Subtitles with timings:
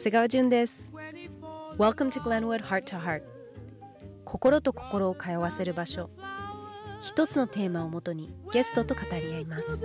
[0.00, 0.94] 長谷川純です。
[1.76, 3.20] Welcome to Glenwood Heart to Heart.
[4.24, 6.08] 心と心を通わせる場所。
[7.02, 9.78] 一つのテーマをもとにゲストと語り合います。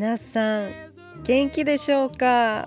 [0.00, 0.72] 皆さん
[1.24, 2.66] 元気でしょうか？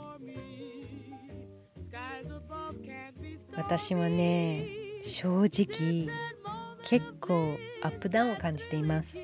[3.58, 4.68] 私はね
[5.02, 6.10] 正直
[6.84, 9.18] 結構アップダウンを感じています。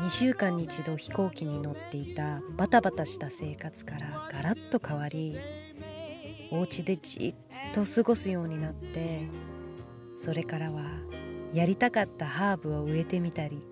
[0.00, 5.38] 2週間に一度飛行機に乗っていたバタバタした生活からガラッと変わり
[6.50, 9.28] お家でじっと過ごすようになって
[10.16, 10.82] それからは
[11.52, 13.62] やりたかったハーブを植えてみたり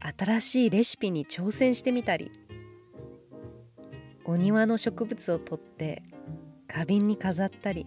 [0.00, 2.30] 新しいレシピに挑戦してみたり
[4.24, 6.02] お庭の植物を取って
[6.68, 7.86] 花瓶に飾ったり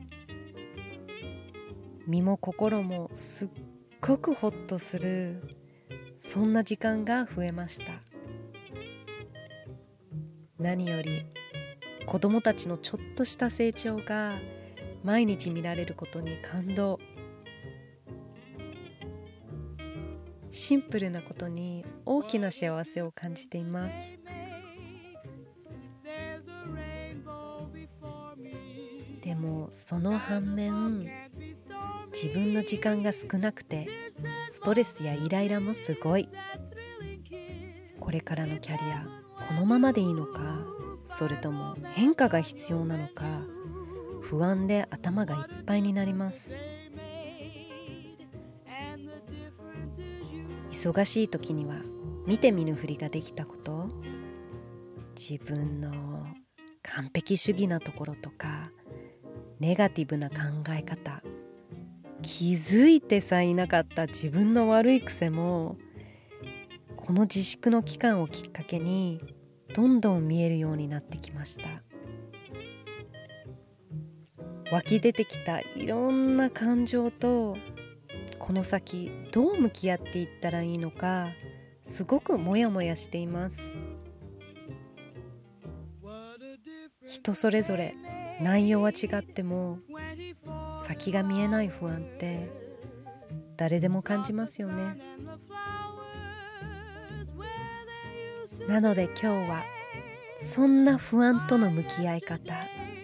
[2.07, 3.49] 身も心もすっ
[4.01, 5.41] ごくホッとする
[6.19, 7.93] そんな時間が増えました。
[10.59, 11.25] 何より
[12.05, 14.33] 子供たちのちょっとした成長が
[15.03, 16.99] 毎日見られることに感動。
[20.51, 23.97] シンプルなことに大きな幸せを感じています。
[29.23, 31.09] でもその反面
[32.11, 33.87] 自分の時間が少なくて
[34.49, 36.27] ストレスやイライラもすごい。
[37.99, 39.05] これからのキャリア
[39.47, 40.65] このままでいいのか
[41.05, 43.23] それとも変化が必要なのか
[44.21, 46.55] 不安で頭がいっぱいになります。
[50.81, 51.75] 忙しい時には
[52.25, 53.87] 見て見ぬふりができたこと
[55.15, 56.25] 自分の
[56.81, 58.71] 完璧主義なところとか
[59.59, 60.37] ネガティブな考
[60.69, 61.21] え方
[62.23, 65.77] 気づいてさえいなかった自分の悪い癖も
[66.95, 69.21] この自粛の期間をきっかけに
[69.75, 71.83] どんどん見えるようになってきました。
[74.71, 77.57] 湧き出てきたいろんな感情と
[78.41, 81.29] この先どう向き合っていったらいいのか
[81.83, 83.75] すごくモヤモヤしています。
[87.05, 87.95] 人それぞれ
[88.41, 89.77] 内容は違っても
[90.83, 92.49] 先が見えない不安って
[93.57, 94.97] 誰でも感じますよね。
[98.67, 99.63] なので今日は
[100.39, 102.55] そんな不安との向き合い方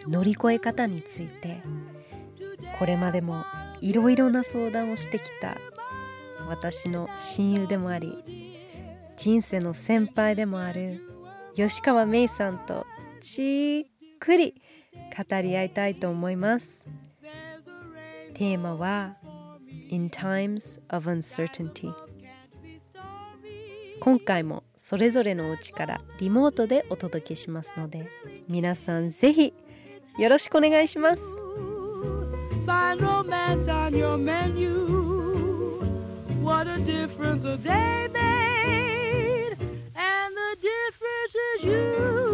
[0.08, 1.62] 乗り越え方について
[2.80, 3.44] これまでも
[3.82, 5.58] いろいろな相談をしてきた
[6.48, 8.58] 私の親友でもあり
[9.18, 11.02] 人生の先輩でもある
[11.56, 12.86] 吉川芽衣さんと
[13.22, 14.62] じっくり
[15.18, 16.86] 語り合いたいと思います。
[18.36, 19.16] テーマは
[19.90, 21.92] In Times of Uncertainty
[24.00, 28.08] 今回もそれぞれのお家からリモートでお届けしますので
[28.48, 29.54] 皆さんぜひ
[30.20, 31.47] よろしくお願いします。
[32.68, 35.80] Find romance on your menu.
[36.44, 39.56] What a difference a day made,
[39.96, 42.28] and the difference is you.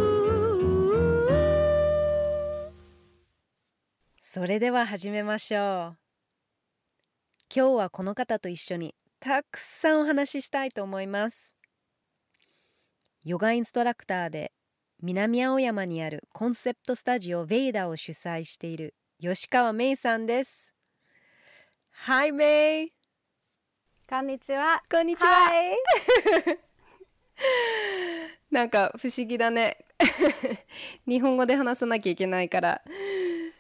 [4.20, 5.98] それでは始めましょう
[7.56, 11.56] 今日はこの方と一緒にたくさんお話ししたいと思います
[13.24, 14.52] ヨガインストラクターで
[15.00, 20.74] 南青山にあるコンセプトスタジオベイダを主催している吉川芽衣さんです
[22.08, 22.92] Hi メイ
[24.10, 24.84] こんにちは。
[24.92, 25.78] こんにちは、はい。
[28.52, 29.78] なんか不思議だね
[31.08, 32.82] 日本語で話さなきゃいけないから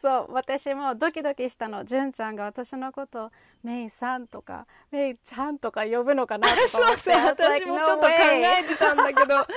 [0.01, 1.86] そう、私もドキドキしたの。
[1.86, 3.31] じゅんちゃんが私のことを
[3.63, 7.01] メイさんとかメイちゃんとか呼ぶのかなとかそう思って。
[7.04, 9.48] そう私も "No ちょっと考 way." えてたんだけど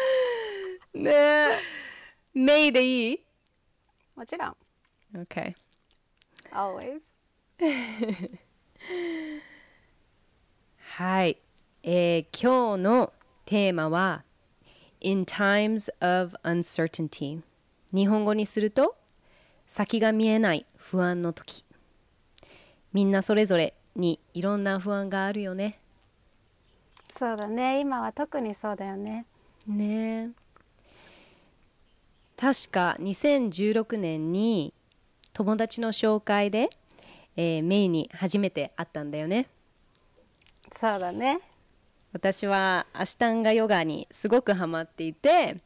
[0.94, 1.61] ねえ
[2.32, 3.25] メイでいい？
[4.14, 4.56] もちろん。
[5.12, 5.66] ?OK
[6.56, 7.03] Always.
[10.79, 11.37] はい、
[11.82, 13.12] えー今日の
[13.44, 14.25] テーマは
[15.00, 17.43] In times of uncertainty
[17.93, 18.97] 日本語にすると
[19.67, 21.64] 先が見えない不安の時
[22.93, 25.79] みんなそれぞれにいろんな不安があるよね
[27.11, 27.81] そうだね。
[27.81, 29.25] 今は特にそうだよね。
[29.67, 30.47] ねえ
[32.37, 34.75] 確か2016年に
[35.37, 36.71] 友達の紹介で、
[37.37, 39.49] えーメイに初めて会ったんだよね。
[40.73, 41.41] そうだね。
[42.15, 45.59] 私はアシタンガヨガにすごくハマっていて、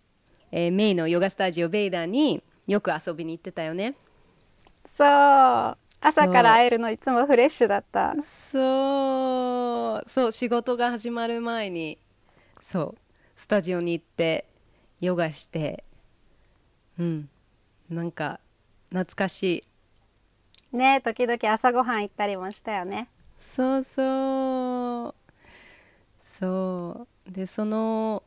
[0.51, 3.95] えーメイのヨガスタジオベイダーによく遊びに行ってたよね。
[4.85, 5.77] そう。
[6.01, 8.17] 朝から会えるのいつもフレッシュだった。
[8.25, 10.11] そう。
[10.11, 11.97] そう仕事が始まる前に
[12.61, 14.47] そうスタジオに行って
[15.01, 15.85] ヨガして
[16.99, 17.29] うん。
[17.89, 18.41] なんか
[18.91, 19.63] 懐かし
[20.73, 20.77] い。
[20.77, 23.09] ね時々朝ごはん行ったりもしたよね。
[23.39, 25.15] そうそう。
[26.39, 27.33] そう。
[27.33, 28.23] でその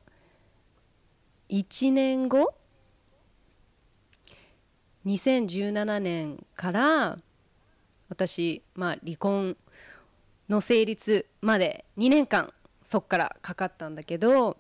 [1.50, 2.54] 1年後
[5.06, 7.20] ？2017年から
[8.10, 9.58] 私、まあ、離婚
[10.48, 14.58] の成立まで2年間そっからかかったんだけど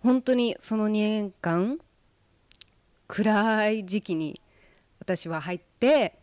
[0.00, 1.78] 本当にその2年間
[3.14, 4.40] 暗い時期に
[4.98, 6.18] 私は入って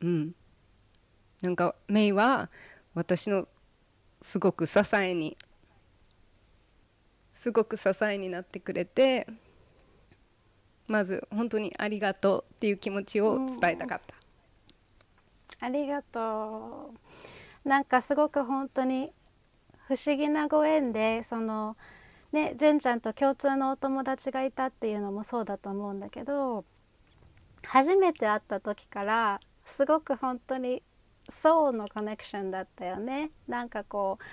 [0.00, 0.34] うん。
[1.42, 2.50] なんかメイは
[2.92, 3.46] 私の
[4.20, 5.36] すごく支えに
[7.34, 9.28] すごく支えになってくれて
[10.88, 14.00] まず本当にありがとうっていう気持ちを伝えたかっ
[15.60, 16.90] た、ありがと
[17.64, 17.68] う。
[17.68, 19.12] なんかすごく本当に
[19.86, 21.76] 不思議なご縁でその
[22.32, 26.64] ね純ちゃんと共通のお友達がいたっていうのもそうだと思うんだけど
[27.64, 30.82] 初めて会った時からすごく本当に
[31.28, 33.30] ソのコネクションだったよね。
[33.46, 34.24] なんかこう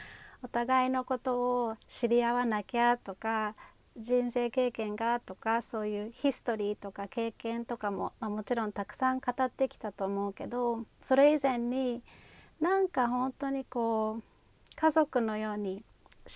[0.43, 3.55] お互いのことを知り合わなきゃとか
[3.97, 12.03] 人生経験がとかそういうヒストリーとか経験とかも、まあ、もちろんたくさん語ってきたと思うけどそれ以前に
[12.61, 14.23] なんか本当にこう
[14.75, 15.83] 家族のように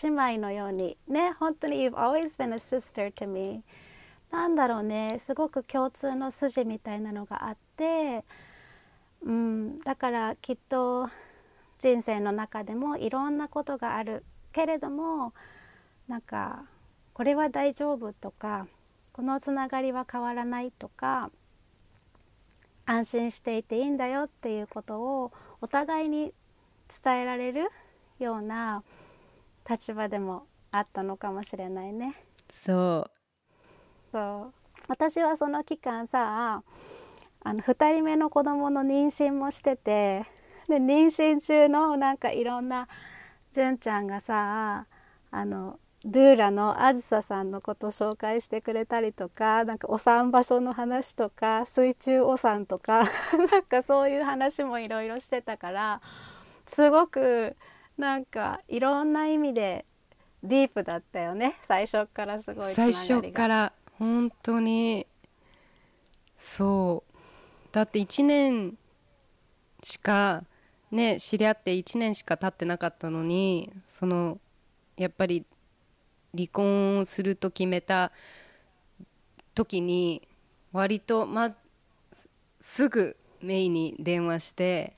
[0.03, 3.63] 姉妹のようにね本当に You've always been a sister to me
[4.31, 8.23] なんだろうねすごく共通の筋みたいなのがあって、
[9.23, 11.09] うん、だからきっと
[11.79, 14.23] 人生の中でもいろんなことがある
[14.53, 15.33] けれども
[16.07, 16.63] なんか
[17.13, 18.67] これは大丈夫とか
[19.11, 21.29] このつながりは変わらないとか
[22.85, 26.33] 安心していていいんだよっていうことをお互いに
[27.03, 27.69] 伝えられる
[28.19, 28.83] ような
[29.69, 32.15] 立場でもあったのかもしれないね。
[32.63, 33.11] そう
[34.11, 34.53] そう
[34.87, 36.63] 私はその期間さ
[37.43, 40.25] あの2人目の子供の妊娠もしてて
[40.67, 42.87] で妊娠中のなんかいろんな
[43.53, 44.85] 純ちゃんがさ
[45.31, 53.03] あのドゥーラのあずささんのこと紹介してくれたりとかなんかお産場所の話とか水中お産とか
[53.51, 56.01] なんかそういう話もいろいろしてたから
[56.65, 57.55] すごく
[58.01, 59.86] なんかいろんな意味で
[60.42, 61.56] ディープだったよね。
[61.62, 65.06] 最初からすごい最初から本当に
[66.39, 67.13] そう。
[67.71, 68.75] だって1年
[69.83, 70.44] しか
[70.89, 74.39] ね知り合って1年しか経ってなかったのにその
[74.98, 75.45] やっぱり
[76.36, 78.12] 離婚をすると決めた
[79.53, 80.27] 時に
[80.74, 81.56] 割とま、
[82.13, 82.30] す
[82.62, 84.95] すぐメイに電話して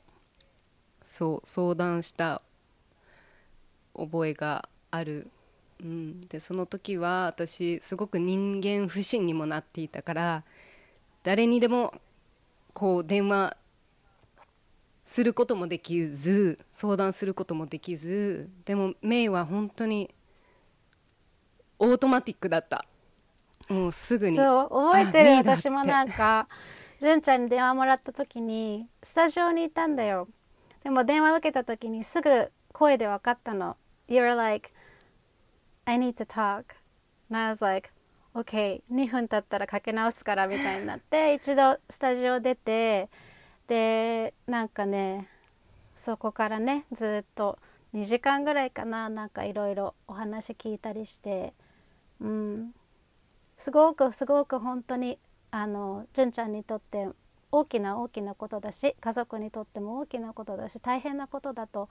[1.06, 2.42] そう相談した
[3.98, 5.30] 覚えがある、
[5.82, 10.44] うん、でその時は私すごく人間不信にもなっていたから
[11.24, 11.94] 誰にでも
[12.74, 13.56] こう電話
[15.06, 20.10] することもできず相談することもできずでもメイは本当に
[21.80, 22.86] オートマティックだった。
[23.70, 24.38] もうすぐに。
[24.38, 25.36] そう覚えてる。
[25.36, 26.48] 私もなんか
[27.00, 30.28] 純ちゃんに電話もらった時にスタジオにいたんだよ。
[30.84, 33.76] でも電話受けた時にすぐ声で分かったの
[34.14, 34.72] You're like
[35.88, 36.76] I need to talk.
[37.30, 37.90] And I was like
[38.36, 43.10] OK 2分経ったらかけ直すからみたいになって一度スタジオ出て
[43.68, 45.28] でなんかね
[45.96, 47.58] そこからねずっと
[47.96, 51.54] 2時間ぐらいかななんかいろいろお話聞いたりして
[52.22, 52.74] うん。
[53.58, 55.18] すごくすごく本当に
[55.50, 57.08] あの純ちゃんにとって
[57.52, 61.90] 大きな大きなことだし家族にとっても大きなことだし大変なことだと思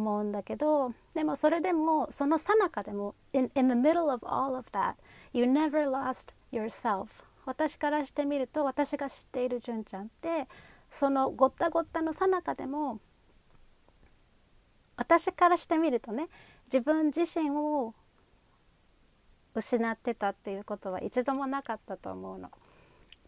[0.00, 4.94] うんだけどでもそれでもその最中でも in, in the middle of all of that
[5.32, 7.08] you never lost yourself
[7.46, 10.48] 私からしてみると私が知っている純ちゃんって
[10.90, 13.00] そのごったごったの最中でも
[14.96, 16.28] 私からしてみるとね
[16.66, 17.94] 自分自身を
[19.54, 22.50] 失ってたっていうことは一度もなかったと思うの。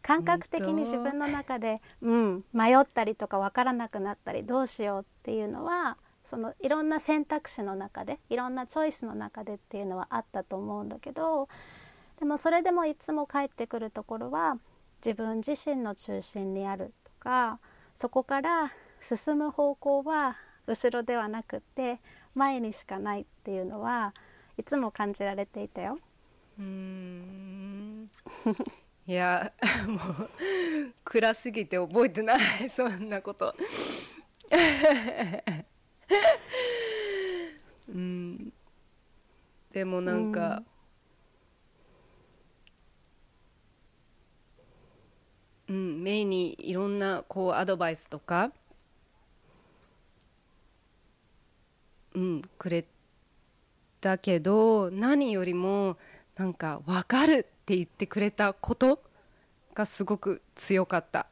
[0.03, 5.97] 感覚的に自分の中で、うん、迷ったりとか分からなくなったりどうしようっていうのは
[6.27, 11.49] そのいろんな選択肢の中でいろんなチョイスの中でっていうのはあったと思うんだけど
[12.19, 14.59] でもそれでもいつも帰ってくるところは
[15.05, 17.61] 自分自身の中心にあるとか
[17.95, 22.01] そこから進む方向は後ろではなくって
[22.35, 24.13] 前にしかないっていうのは
[24.59, 25.99] いつも感じられていたよ。
[26.59, 28.11] うーん。
[29.07, 29.53] いや
[29.87, 30.31] もう
[31.05, 32.69] 暗すぎて覚えてない。
[32.69, 33.55] そんなこと。
[37.89, 38.53] うん。
[39.73, 40.63] でもなんか、
[45.69, 48.53] うん、メイにいろんなこうアドバイスとか、
[52.15, 52.87] うん、くれ
[54.01, 55.99] たけど何よりも
[56.37, 59.03] なんか分かるって言ってくれたこと
[59.75, 61.27] がすごく強かった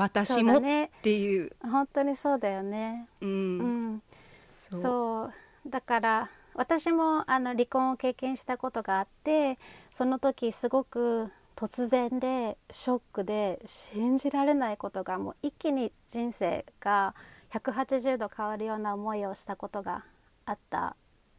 [0.00, 0.62] 私もっ
[1.02, 1.52] ていう。
[1.62, 3.06] 本当にそうだよね。
[3.20, 3.28] うん。
[3.28, 3.62] う
[3.96, 4.02] ん、
[4.48, 5.32] そう。
[5.68, 9.58] だから私もあの離婚を経験したことがあって
[9.92, 17.14] その時すごく突然でショックで信じられないことがもう一気に人生が
[17.52, 20.04] 180度変わるような思いをしたことが
[20.46, 20.96] あった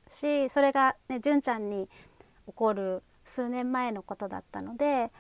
[0.07, 1.89] しそれがね純ちゃんに
[2.45, 5.11] 起こる数年前のことだったので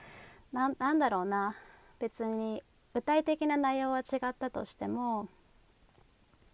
[0.53, 1.55] なんなんだろうな。
[2.01, 5.29] 別に具体的な内容は違ったとしても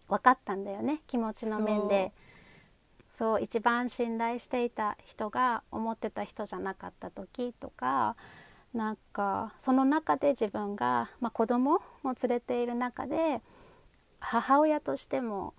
[0.08, 2.12] 分かったんだよね気持ちの面で。
[3.10, 3.42] そう。
[3.42, 8.16] 一番信頼していた人が思ってた人じゃなかった時とか
[8.74, 13.40] なんかその中で自分が、まあ、子供も連れている中で
[14.20, 15.54] 母親としても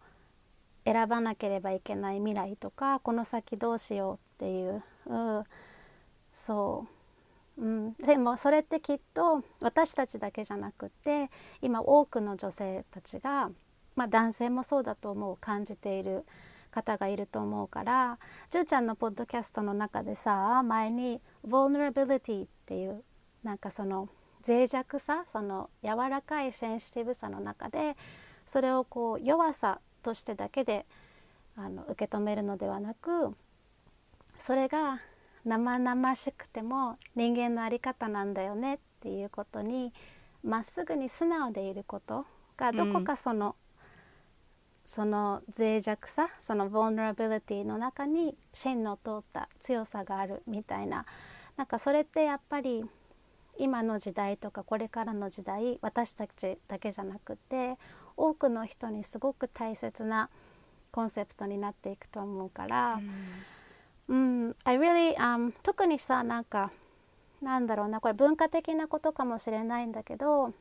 [0.86, 5.44] 選ばなければいけない未来とかこの先どうしようっていう、うん、
[6.34, 6.99] そう、
[7.60, 11.30] うん、でもそれってきっと私たちだけじゃなくて
[11.62, 13.52] 今多くの女性たちが、
[13.96, 16.26] まあ、男性もそうだと思う感じている
[16.72, 18.18] 方がいると思うから
[18.50, 23.04] じゅうちゃんのポッドキャストの中でさ前に「vulnerability」っていう
[23.44, 24.08] なんかその
[24.48, 27.98] 脆弱さその柔らかいセンシティブさの中で
[28.46, 30.86] それをこう弱さとしてだけで
[31.58, 33.36] あの受け止めるのではなく
[34.38, 35.02] それが
[35.46, 39.94] 生々しくても人間の在り方なんだよねっていうことに
[40.44, 42.26] まっすぐに素直でいること
[42.58, 43.56] がどこかその、
[44.84, 51.06] その脆弱さその vulnerability の中に芯の通った強さがあるみたいな。
[51.58, 52.86] なんかそれってやっぱり
[53.58, 57.78] 今の時代とかこれからの時代私たちだけじゃなくて
[58.16, 60.30] 多くの人にすごく大切な
[60.92, 63.12] コンセプトになっていくと思うから、うん、
[64.10, 66.72] I really、um, 特にさなんか
[67.42, 70.54] なんだろうなこれ文化的なことかもしれないんだけど、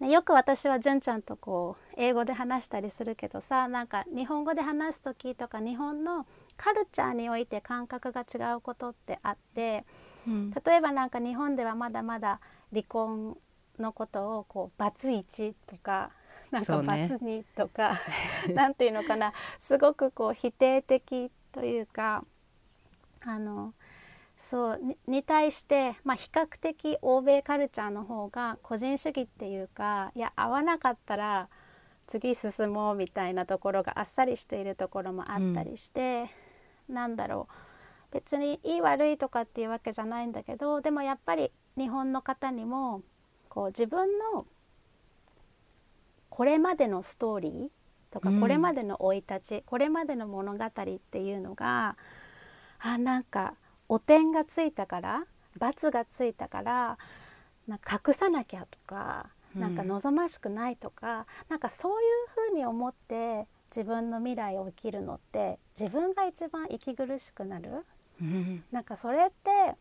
[0.00, 6.26] ね、よく私は純ちゃんとこう英語で話したりするけどさなんか日本語で話す時とか日本の
[6.56, 9.84] カルチャーにおいて感覚が違うことってあって。
[10.26, 12.40] うん例えばなんか日本ではまだまだ
[12.70, 13.38] 離婚
[13.78, 16.10] のことをこうバツ1とか
[16.50, 17.92] なんかバツ2とか、
[18.54, 22.24] なんていうのかなすごくこう否定的というか
[23.20, 23.74] あの
[24.36, 31.48] そうに対して、まあ、比較的欧米カルチャーの方が個人主義っていうかいや合わなかったら
[32.06, 36.30] 次進もうみたいなところがあっさりしているところもあったりして、
[36.88, 37.52] なんだろう。
[38.10, 43.02] 別にいい悪いとかっていうわけじゃないんだけどでもやっぱり日本の方にも
[43.50, 44.46] こう自分の
[46.30, 47.68] これまでのストーリー
[48.10, 48.40] とか、うん。
[48.40, 50.70] これまでの生い立ちこれまでの物語っ
[51.10, 51.96] ていうのが
[52.78, 53.54] あなんか
[53.88, 55.24] お点がついたから
[55.58, 56.98] 罰がついたから
[57.66, 67.84] なんか隠さなきゃとかなんか望ましくないとか、なんかそういうふうに思って自分の未来を生きるのって自分が一番息苦しくなる。
[68.20, 68.64] うん。
[68.70, 69.76] なんかそれって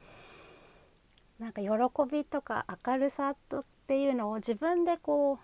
[1.39, 1.69] なんか喜
[2.12, 5.43] びとか明るさとっていうのを自分でこうけ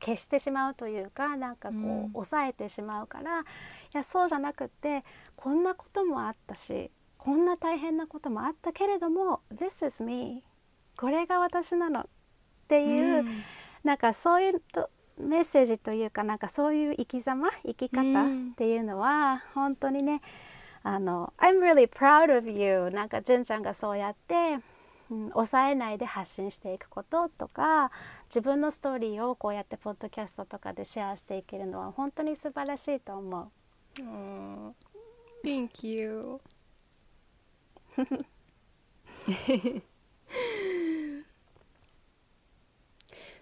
[0.00, 2.12] 消してしまうというかなんかこう、うん。
[2.12, 3.44] 抑えてしまうからい
[3.92, 5.04] やそうじゃなくって
[5.36, 10.42] こんなこともあったしこんな大変なこともあったけれども「This is me」
[10.96, 12.06] これが私なのっ
[12.68, 13.42] ていう、うん。
[13.84, 18.50] なんかそういうとメッセージというかなんかそういう生き様生き方うん。
[18.52, 20.20] っていうのは本当にね
[20.84, 24.58] あの I'm really proud of you なんか純ちゃんがそうやって、
[25.12, 27.90] うん、抑えないで発信していくこととか
[28.30, 33.50] 自分のストーリーをこうやってポッドキャストとかでシェアしていけるのは本当に素晴らしいと思
[34.00, 34.02] う。
[34.02, 34.74] うん
[35.44, 36.40] Thank you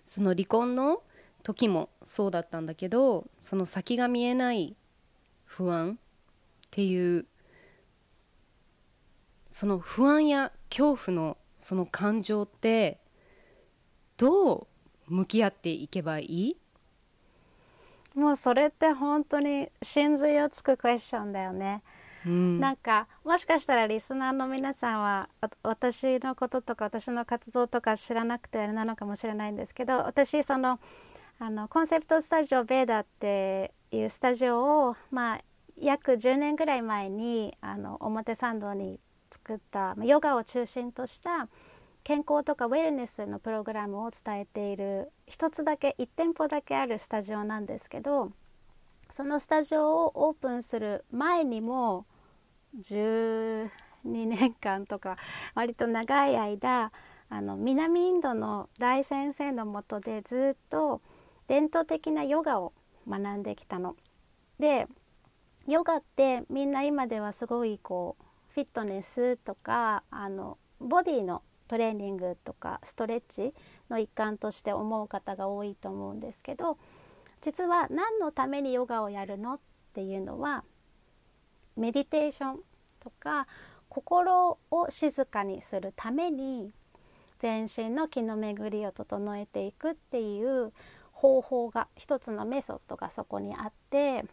[0.04, 1.04] その離婚の
[1.44, 4.74] 時もそうだったんだけどその先が見えない
[5.44, 5.96] 不安っ
[6.72, 7.26] ていう
[9.46, 12.98] その不安や恐怖のその感情って
[14.16, 14.66] ど
[15.08, 16.56] う向き合っていけばいい？
[18.14, 21.82] もうそれって本当に真髄をつくクエスチョンだよね。
[22.26, 30.80] うんなんかもしかしたらリスナーの皆さんはわ私のこととか私の活動とか知らなくてあれなのかもしれないんですけど私その
[31.38, 35.40] あのコンセプトスタジオベーダっていうスタジオを、まあ、
[35.80, 39.00] 約10年ぐらい前にあの表参道に
[39.30, 41.48] 作ったヨガを中心とした
[42.02, 48.32] 健康とかウェルネスのプログラムを伝えている一つだけ1店舗だけあるスタジオなんですけど
[49.10, 52.06] そのスタジオをオープンする前にも
[52.80, 53.68] 12
[54.04, 55.16] 年間とか
[55.54, 56.92] 割と長い間
[57.28, 61.00] あの南インドの大先生のもとでずっと
[61.46, 62.72] 伝統的なヨガを
[63.08, 63.96] 学んできたの。
[64.58, 64.86] で
[65.66, 73.54] ヨガってみんな今ではすごいこうフィットネスとかあのボディのトレーニングとかストレッチ
[73.88, 76.78] の一環として思う方が多いと思うんですけど
[77.40, 79.60] 実は何のためにヨガをやるのっ
[79.94, 80.64] ていうのは
[81.76, 82.60] メディテーション
[82.98, 83.46] とか
[83.88, 86.72] 心を静かにするために
[87.38, 90.72] 全身の気の巡りを整えていくっていう
[91.12, 94.24] 方法が一つのメソッドがそこにあって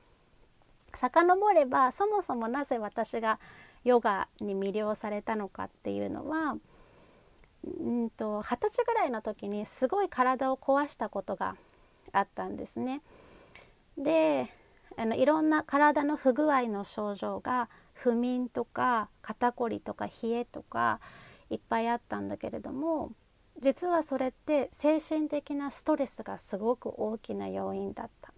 [0.93, 3.39] 遡ればそもそもなぜ私が
[3.83, 6.57] ヨガに魅了されたのかっていうのは
[7.63, 11.55] うんと二十歳ぐらいの時にすごい体を壊したことが
[12.11, 13.01] あったんですね。
[13.97, 14.47] で
[14.95, 20.99] あのいろんな体の不具合の症状が不眠とか肩こりとか冷えとか
[21.49, 23.11] いっぱいあったんだけれども
[23.59, 28.33] 実はそれって精神的なストレスがすごく大きな要因だった。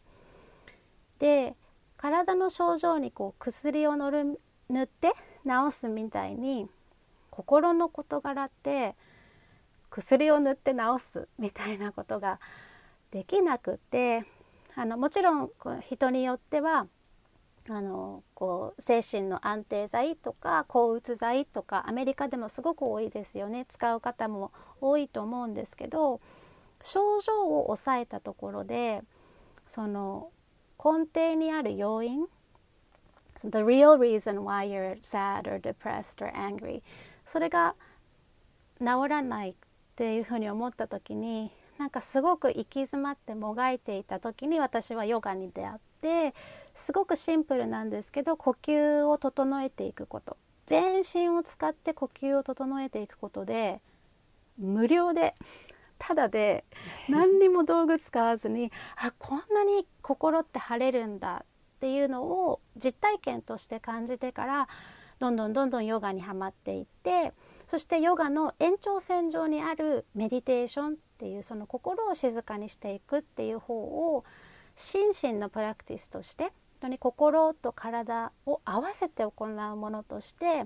[1.19, 1.55] で
[1.97, 5.13] 体の症状にこう薬を塗る塗って
[5.45, 6.67] 治すみたいに
[7.29, 8.95] 心の事柄って
[9.89, 12.39] 薬を塗って治すみたいなことが
[13.11, 14.25] できなくて
[14.75, 15.49] あのもちろん
[15.81, 16.87] 人によっては
[17.67, 23.65] あのこう精神の安定剤とか抗うつ剤とかアメリカでもすごく多いですよね。
[23.67, 26.19] 使う方も多いと思うんですけど
[26.81, 29.03] 症状を抑えたところで
[29.65, 30.31] その
[30.83, 32.25] 根底にある要因
[33.47, 36.81] the real reason why you're sad or depressed or angry
[37.25, 37.75] それが
[38.79, 39.53] 治らないっ
[39.95, 46.33] ていうふうに思った時になんかすごく行き詰まってもがいていた時に私はヨガに出会って
[46.73, 50.37] すごくシンプルなんですけど呼吸を整えていくこと。
[50.69, 53.81] 全身を使って呼吸を整えていくことで
[54.59, 55.33] 無料で
[55.97, 56.63] ただで
[57.09, 61.43] 何にも道具使わずにあこんなに心って晴れるんだ
[61.79, 64.67] っていうのを実体験として感じてから
[65.19, 67.31] どんどんどんどんヨガにはまっていって
[67.67, 74.25] そしてヨガの延長線上にあるメディテーションっていうその心を静かにしていくっていう方を
[74.75, 80.65] 心身のプラクティスとして本当に心と体を合わせて行うものとして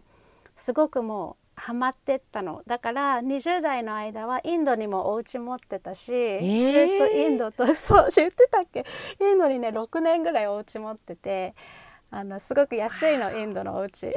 [0.56, 2.64] すごくもうハマってったの。
[2.68, 6.72] だから20代の間はインドにもお家持ってたし、ー。
[6.72, 8.86] ずっとインドと そう言ってたっけ？
[9.22, 11.56] インドにね6年ぐらいお家持ってて
[12.12, 14.14] あのすごく安いのインドのお家。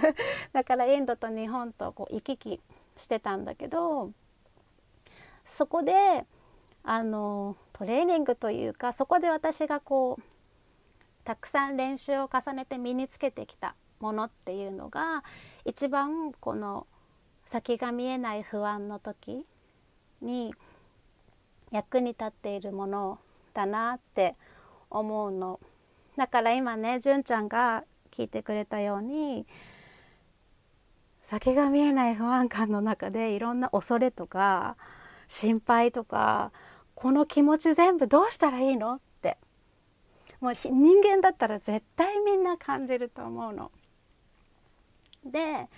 [0.52, 2.60] だからインドと日本とこう行き来
[2.96, 4.12] してたんだけど
[5.44, 6.24] そこで
[6.82, 10.22] あのトレーニングというかそこで私がこう
[11.24, 15.24] たくさん練習を重ねて身につけてきたものっていうのが
[15.66, 16.86] 一番この
[17.44, 19.44] 先が見えない不安の時
[20.22, 20.54] に
[21.72, 23.18] 役に立っているもの
[23.52, 24.36] だなって
[24.90, 25.58] 思うの
[26.16, 29.44] だから今ね純ちゃんが聞いてくれたように
[31.20, 34.76] 先が見えない不安感の中でいろんな恐れとか
[35.26, 36.52] 心配とか
[36.94, 39.36] この気持ち全部どうしたらいいのって
[40.40, 43.72] もう人間だったら絶対みんな感じると思うの。
[45.30, 45.68] で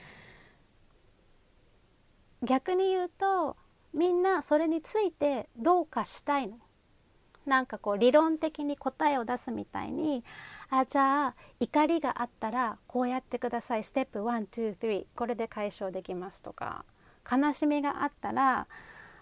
[2.43, 3.57] 逆に言うと
[3.93, 6.59] みんなそれについてどうかしたいの。
[7.47, 10.23] なんかこう理論的に答えを出すみたいに
[10.69, 13.85] あじゃあ怒りがあったらこうやってください。
[13.85, 16.85] ステップ123これで解消できますとか
[17.31, 18.67] 悲しみがあったら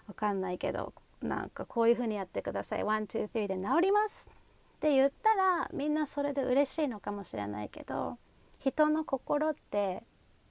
[0.07, 2.83] わかんないけどなんかこういうふうにやってください。
[2.83, 4.29] 123で治ります。
[4.75, 8.17] って言ったらみんなそれで嬉しいのかもしれないけど
[8.59, 10.03] 人の心って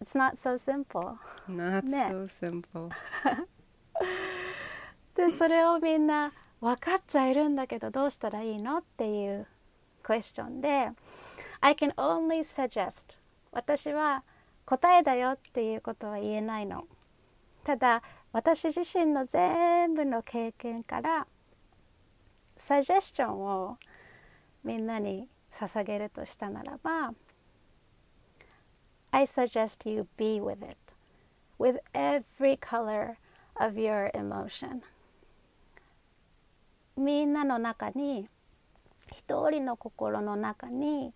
[0.02, 1.16] It's not so simple.
[1.48, 2.08] Not ね。
[2.10, 2.90] so simple.
[5.14, 9.46] でそれをみんな分かっちゃいるんだけどどうしたらいいのっていう
[10.02, 10.90] クエスチョンで
[11.60, 13.16] I can only suggest.
[13.52, 14.22] 私は
[14.66, 16.86] 答えだよっていうことは言えないの。
[17.64, 21.26] ただ私自身の全部の経験から
[22.56, 23.78] サジェスチョンを
[24.62, 27.12] みんなに捧げるとしたならば
[29.16, 30.76] I suggest you be with it
[31.56, 33.16] with every color
[33.58, 34.82] of your emotion.
[36.98, 38.28] みんなの中に
[39.10, 41.14] 一人の心の中に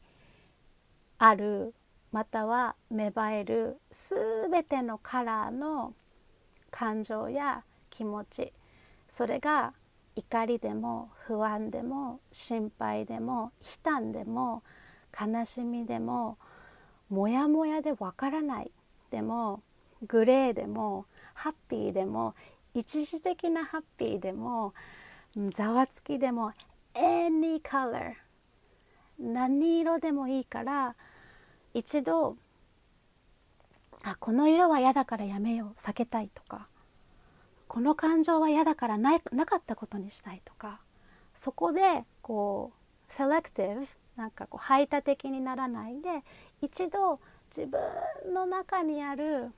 [1.18, 1.74] ある
[2.10, 4.14] または芽生えるす
[4.50, 5.92] べてのカラーの
[6.70, 8.54] 感情や気持ち
[9.10, 9.74] それが
[10.16, 14.62] 怒りでも不安でも心配でも悲嘆でも
[15.20, 16.38] 悲しみでも
[17.10, 18.70] モヤモヤでわからない。
[19.10, 19.62] でも
[20.06, 22.34] グレーでもハッピーでも
[22.74, 24.72] 一時的なハッピーでも
[25.52, 26.52] ざわつきでも
[26.94, 28.14] any color
[29.18, 30.94] 何色でもいいから
[31.74, 32.36] 一度
[34.02, 36.68] あこの色は嫌だからやめよう避けたいとか
[37.68, 40.80] この感情は嫌だからななかったことにしたいとか
[41.34, 42.72] そこでこ
[43.08, 46.22] うセレクティブなんかこう排他的にならないで
[46.60, 47.20] 一度
[47.54, 47.80] 自分
[48.32, 49.50] の中にある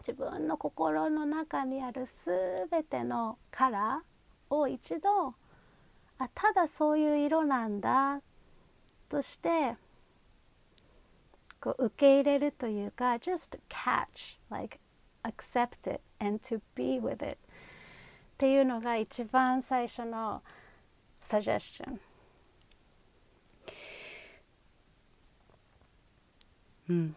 [0.00, 2.06] 自分の心の中にある
[2.70, 5.34] 全てのカラーを一度
[6.18, 8.20] あただそういう色なんだ
[9.08, 9.76] として
[11.60, 14.78] こう受け入れるというか just catch like
[15.24, 17.36] accept it and to be with it っ
[18.38, 20.42] ていうのが一番最初の
[21.22, 21.98] suggestion
[26.90, 27.14] うん。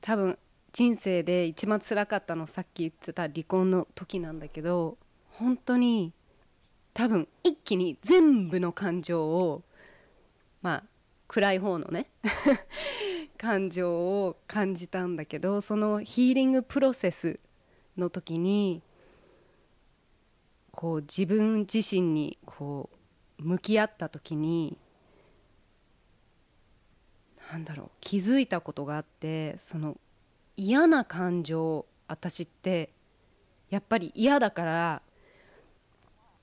[0.00, 0.38] 多分
[0.72, 4.98] 人生で一番辛かったのさっき言ってた離婚の時なんだけど
[5.38, 6.12] 本当に
[6.92, 9.62] 多分一気に全部の感情を
[10.62, 10.84] まあ
[11.28, 12.06] 暗い方のね
[13.38, 17.38] 感情を感じたんだけどそのヒーリングプロセス
[17.96, 18.82] の時に
[20.72, 22.90] こう自分自身にこ
[23.38, 24.76] う向き合った時に
[27.54, 29.96] なんだろう気づいたことがあってその
[30.56, 32.90] 嫌な感情私って
[33.70, 35.02] やっぱり嫌だから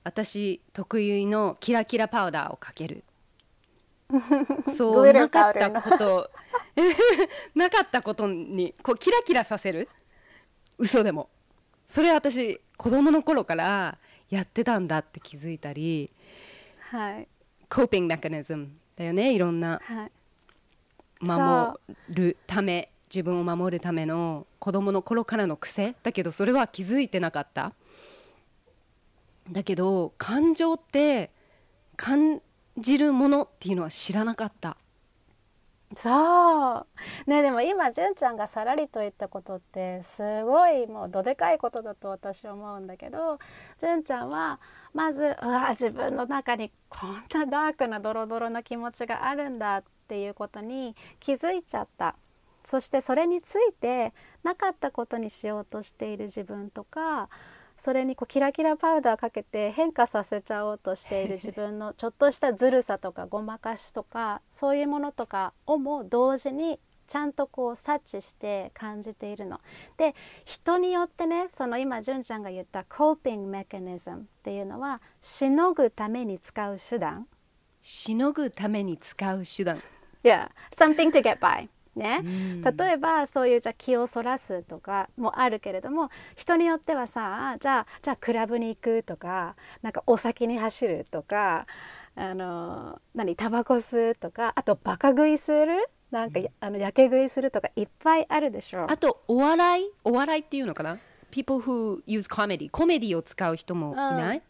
[0.04, 3.04] 私得意のキラキラパウダーをかける。
[4.74, 6.30] そうなかったこと。
[7.54, 9.88] なかったことにこうキラキラさせる？
[10.78, 11.28] 嘘でも。
[11.86, 13.98] それは私子供の頃から
[14.30, 16.10] やってたんだって気づいたり。
[16.90, 17.28] はい。
[17.68, 19.80] コーピングメカニズムだよねいろんな。
[19.84, 20.12] はい
[21.22, 25.94] 守るため自分を守るための子供の頃からの癖。
[26.02, 27.72] だけどそれは気づいてなかった。
[29.50, 31.30] だけど感情って
[31.96, 32.40] 感
[32.78, 34.76] じるものっていうのは知らなかった。
[35.94, 36.86] そう。
[37.26, 43.38] ねでも今純ちゃんがさらりと言ったことってすごいもうどでかいことだと私は思うんだけど
[43.78, 44.58] 純ちゃんは
[44.94, 49.88] まずうわ自分の中にこんなダークなドロドロな気持ちがあるんだって
[50.20, 52.16] いうことに気づいちゃった。
[52.64, 57.28] そしてそれについてなかったことにしようとしている自分とか
[57.76, 69.60] それにこうキラキラパウダーかけて変化させちゃおうとしている 自分のちょっとしたずるさとかごまかしとかそういうものとかをも同時にちゃんとこう察知して感じているの。
[69.96, 77.26] で人によってねその今純ちゃんが言ったコーピングメカニズムっていうのはしのぐために使う手段。
[77.82, 79.82] しのぐために使う手段
[80.22, 81.68] Yeah, something to get by.
[81.94, 91.66] ね、ん例えばそういうじゃあ気をそらすとかもあるけれども人によってはさじゃあじゃあクラブに行くとかなんかお酒に走るとか
[92.16, 95.86] あの何タバコ吸うとかあとバカ食いする？
[96.10, 98.86] なんか、あのやけ食いするとかいっぱいあるでしょ。
[98.90, 99.90] あとお笑い？
[100.04, 100.98] お笑いっていうのかな
[101.30, 104.42] ？People who use comedy コメディを使う人もいない、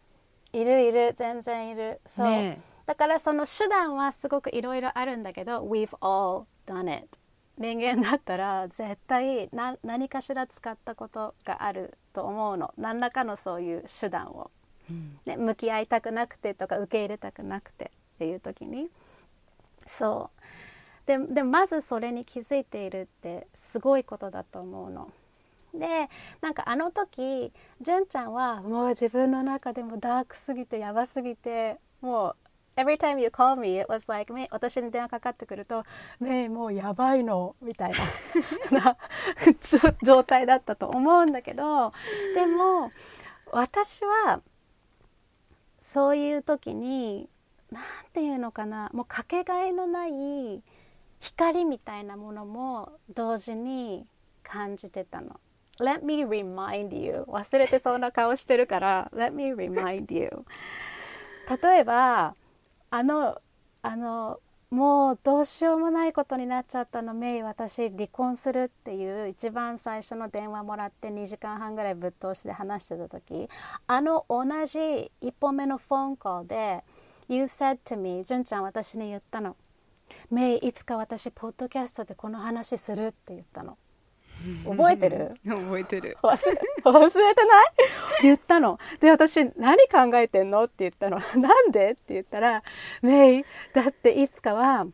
[0.53, 1.13] いるいる。
[1.17, 2.01] 全然いる。
[2.07, 7.19] そう、ねだからその手段はすごくいろいろあるんだけど We've all done it
[7.59, 12.73] 人間だったら絶対な何かしら使ったことがあると思うの。
[12.77, 14.51] 何らかのそういう手段を、
[15.27, 18.89] ね、向き合いたくなくてとか受け入れたくなくてっていう時に。
[19.87, 21.07] そう。
[21.07, 25.13] ででまずそれに気づいているってすごいことだと思うの。
[25.75, 26.09] で
[26.41, 32.37] なんかあの時純ちゃんはもう自分の中でもダークすぎてやばすぎてもう
[32.77, 35.85] Every time you call me it was like め私に電話かかってくると
[36.21, 37.93] 「めいもうやばいの」みたい
[38.71, 38.97] な な
[40.03, 41.93] 状態だったと思うんだけど
[42.35, 42.91] でも
[43.51, 44.41] 私は
[45.81, 47.29] そういう時に
[47.71, 47.83] 何
[48.13, 50.63] て言うのかなもうかけがえのない
[51.21, 54.07] 光みたいなものも同時に
[54.43, 55.39] 感じてたの。
[55.81, 60.31] Let me remind you 忘れてそうな顔してるから Let me remind you
[61.63, 62.35] 例えば
[62.95, 63.41] あの
[63.81, 64.39] あの
[64.71, 73.49] もうどうしようもないことになっちゃったのメイ私離婚するっていう一番最初の電話もらって2時間半ぐらいぶっ通しで話してた時
[73.87, 74.79] あの同じ
[75.23, 76.85] 1本目のフォンコーで
[77.31, 79.57] You said to me 純ちゃん私に言ったの
[80.31, 83.79] メイいつか私ポッドキャストでこの話するって言ったの。
[84.65, 85.35] 覚えてる？
[85.47, 86.17] 覚えてる。
[86.23, 87.67] 忘れ 忘れてない？
[88.23, 88.79] 言ったの。
[89.01, 90.65] で私何考えてんの？
[90.65, 91.19] って言ったの。
[91.41, 91.93] なんで？
[91.93, 92.63] って言ったら
[93.03, 94.87] メイだっていつかは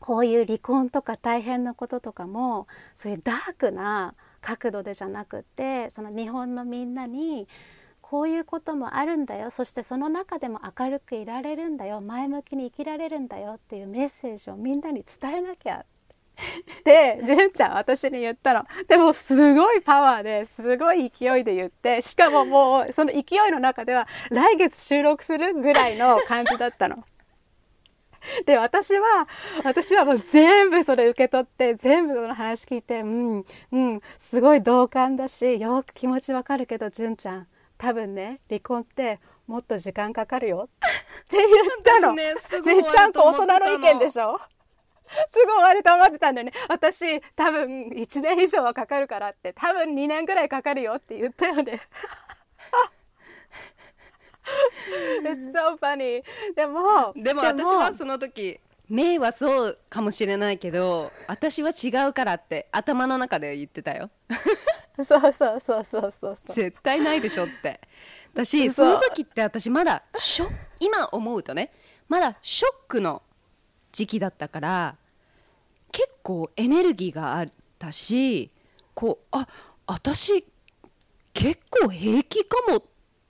[0.00, 7.48] こういう離婚とか大変なこととかもそういうダークな角度でじゃなくってその日本のみんなに
[8.00, 9.50] こういうこともあるんだよ。
[9.50, 12.00] そしてその中でも明るくいられるんだよ。
[12.00, 15.84] 前向きに生きられるんだよっていうメッセージをみんなに伝えなきゃ
[16.84, 26.96] で純ちゃん私に言ったのでもすごいパワーですごい勢いで言ってしかももうその勢いの中では来月収録するぐらいの感じだったの。
[28.46, 29.26] で私は
[29.64, 37.46] 私はもう全部それ受け取って全部その話聞いてうんうんすごい同感だしよく気持ちわかるけど純ちゃん
[37.76, 41.50] 多分ね離婚ってもっと時間かかるよって言っ
[41.82, 44.38] たの、私ねすごいめっちゃんと思ってたの人の意見でしょ？
[45.28, 46.52] すぐ終わると思ってたんだよね。
[46.68, 49.52] 私多分1年以上はかかるからって。
[49.52, 51.80] 多分2年ぐらいかかるよって言ったよね。
[55.22, 56.22] It's so funny
[56.56, 64.10] でもでも私はその時メイはそうかもしれないけど私は違うからって頭の中で言ってたよ。
[65.02, 66.36] そうそうそうそうそうそう。
[66.48, 67.80] 絶対ないでしょって。
[68.32, 68.74] 私嘘。
[68.76, 70.02] その時って私まだ
[70.80, 71.72] 今思うとね
[72.08, 73.22] まだショックの
[73.98, 74.94] 時期だったから
[75.90, 77.48] 結構エネルギーがあっ
[77.80, 78.48] たし
[78.94, 79.48] こうあ
[79.88, 80.46] 私
[81.34, 82.82] 結構平気かもっ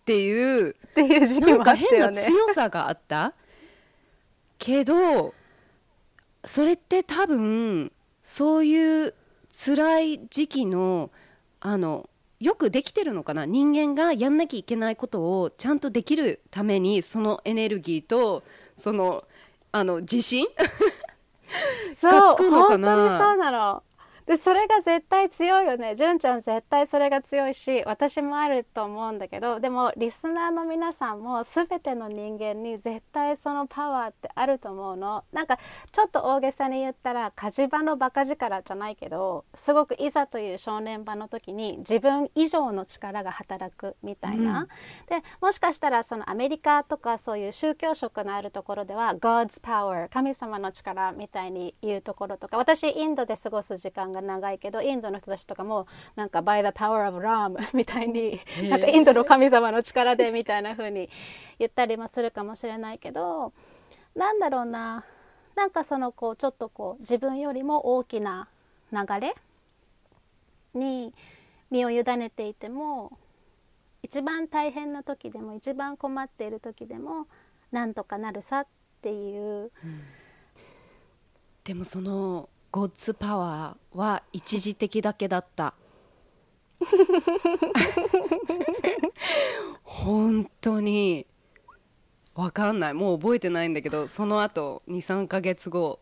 [0.04, 3.32] ていうっていう時期なんかもあった変な強さがあった。
[4.58, 5.32] けど
[6.44, 7.90] それって多分
[8.22, 9.14] そういう
[9.64, 11.10] 辛い時期の
[11.60, 13.46] あのよくできてるのかな？
[13.46, 18.44] 人間がやんなきゃいけないことをちゃんとできるためにそのエネルギーと
[18.76, 19.24] その
[19.72, 20.46] あの自信？
[21.96, 22.94] そうがつくのかな？
[22.94, 23.82] 本当にそうなの
[24.28, 25.96] でそれが絶対強いよね。
[25.96, 35.24] 純ちゃん絶対それが強いし私もあると思うんだけどでもリスナーの皆さんも全ての人間に絶対そのパワーってあると思うの。
[35.32, 35.58] なんか
[35.90, 44.68] ちょっと大げさに言ったら火事場のバカ力じゃないけどすごくいざという正念場の時に自分以上の力が働くみたいな、
[45.08, 61.08] でもしかしたらそのアメリカとかそういう宗教色のあるところでは God's power 神様の力みたいに言うところとか私インドで過ごす時間が長いけどインドの人たちとかもなんか by the power of Ram みたいになんかインドの神様の力でみたいな風に
[61.58, 63.52] 言ったりもするかもしれないけど
[64.14, 65.04] なんだろうな。
[65.54, 68.48] なんかそのこうちょっとこう自分よりも大きな
[68.92, 69.34] 流れ
[70.72, 71.12] に
[71.68, 73.18] 身を委ねていても
[74.04, 77.26] 一番大変な時でも一番困っている時でも
[77.72, 78.66] なんとかなるさっ
[79.02, 79.72] ていう。
[81.64, 85.74] でもそのゴッツパワーは一時的だけだった。
[89.82, 91.26] 本当に
[92.34, 92.94] わかんない。
[92.94, 96.00] もう覚えてないんだけどその後23ヶ月後。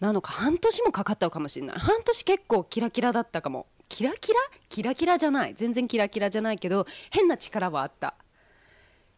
[0.00, 1.78] なのか半年もかかったかもしれない。
[1.78, 3.66] 半年結構キラキラだったかも。
[3.88, 4.40] キラキラ？
[4.68, 5.54] キラキラじゃない。
[5.54, 8.16] 全然キラキラじゃないけど変な力はあった。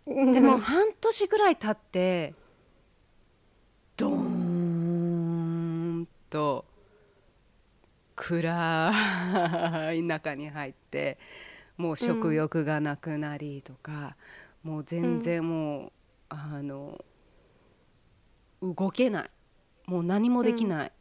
[0.06, 2.34] でも半年ぐらい経って
[3.96, 6.65] ドーンと
[8.28, 11.16] 暗い中に入って
[11.76, 14.16] もう食欲がなくなりとか、
[14.64, 15.92] もう全然もう、
[16.28, 17.04] あの
[18.60, 19.30] 動けない。
[19.86, 20.92] もう何もできない、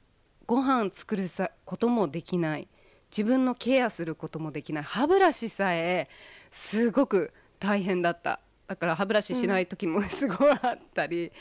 [0.46, 2.68] ご飯作るさこともできない。
[3.10, 4.84] 自分のケアすることもできない。
[4.84, 6.10] 歯ブラシさえ
[6.52, 8.40] すごく大変だった。
[8.68, 11.32] だから歯ブラシしない時もすごいあったり、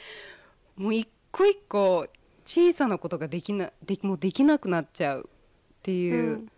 [0.77, 2.07] もう一個一個
[2.47, 5.29] 小さなことができなでもうできなくなっちゃう
[5.85, 6.49] っていう、うん。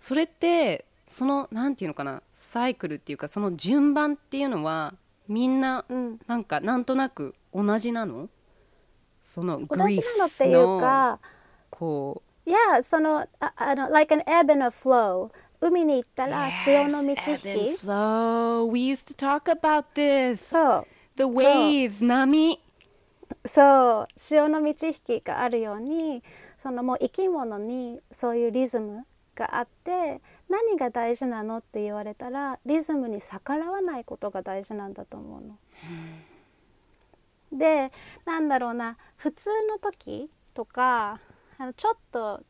[0.00, 2.20] それってそのなんていうのかな？
[2.34, 4.94] サイクルっていうかその順番っていうのは
[5.28, 6.18] みんなうん。
[6.26, 8.28] なんかなんとなく同じなの？
[9.22, 11.20] そのグ同じなのっていうか
[11.70, 17.86] こいやそのああの like an ebb and a flow 海に行ったうら潮の満ち引き。
[17.86, 18.70] flow.
[18.70, 20.36] We used to talk about this.
[20.36, 20.86] そう。
[21.16, 22.60] The waves 波。
[23.46, 24.08] そう。
[24.16, 26.22] 潮の満ち引きがあるように
[26.66, 35.56] そのもう生き物にそういうリズムがあって何が大事なのって言われたらリズムに逆らわないことが大事なんだと思うの。
[37.56, 37.92] で
[38.24, 41.20] なんだろうな普通の時とか
[41.56, 42.42] あのちょっと、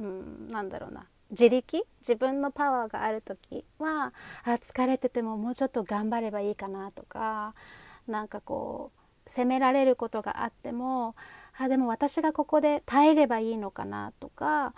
[0.00, 1.84] うん、なんだろうな自力？
[2.00, 7.54] 自分のパワーがある時はあ疲れててももうちょっと頑張ればいいかなとか
[8.06, 8.92] なんかこ
[9.26, 11.14] う責められることがあっても
[11.58, 14.74] あでも私がここで耐えればいいのかなとか。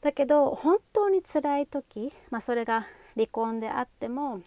[0.00, 4.40] だけど本当に辛い時、まあ、それが離婚であっても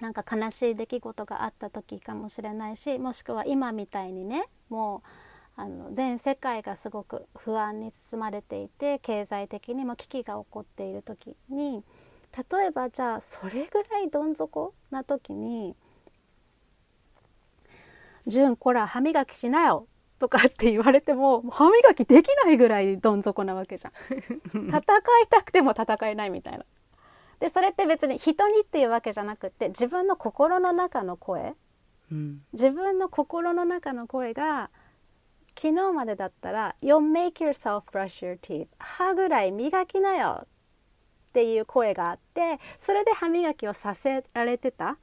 [0.00, 5.02] なんか悲しい出来事があった時かもしれないしもしくは今みたいにねも
[5.58, 11.84] うあの全世界がすごく不安に包まれていて経済的にも危機が起こっている時に
[12.36, 15.76] 例えばじゃあそれぐらいどん底な時に
[18.26, 19.86] 「純こら歯磨きしなよ」
[20.24, 23.92] とかって言われても歯磨きできないぐらいどん底なわけじゃん。
[24.68, 24.82] 戦い
[25.28, 26.64] たくても戦えないみたいな。
[27.40, 31.54] でそれって別に人にっていうわけじゃなくって自分の心の中の声
[32.10, 34.70] うん自分の心の中の声が
[35.56, 40.46] 昨日までだったら「You'll make yourself brush your teeth」歯ぐらい磨きなよっ
[41.34, 44.96] ていう声があってそれで歯磨きをさせられてた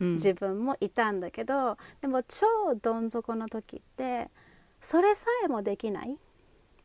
[0.00, 2.46] うん自分もいたんだけど、でも超
[2.82, 4.28] どん底の時って
[4.80, 6.16] それさえもできない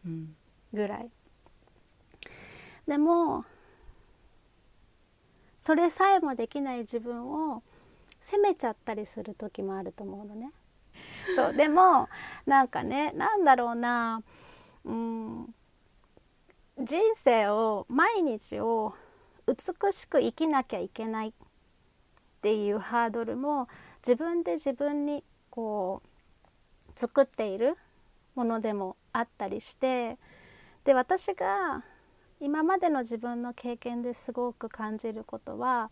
[0.06, 0.36] うん
[0.74, 1.10] ぐらい。
[2.88, 3.46] でも
[5.60, 7.62] それさえもできない自分を
[8.20, 10.52] 責めちゃったりする時もあると思うのね。
[11.36, 12.10] そうでも
[12.46, 14.24] なんかねなんだろうな。
[14.86, 15.56] うん。
[16.80, 18.96] 人生を毎日を
[19.46, 21.34] 美しく生きなきゃいけないっ
[22.42, 26.08] ていうハードルも自分で自分にこう
[27.02, 27.78] 作っている
[28.36, 30.20] ものでもあったりして
[30.84, 31.84] で私が
[32.40, 35.90] 今までの自分の経験ですごく感じることは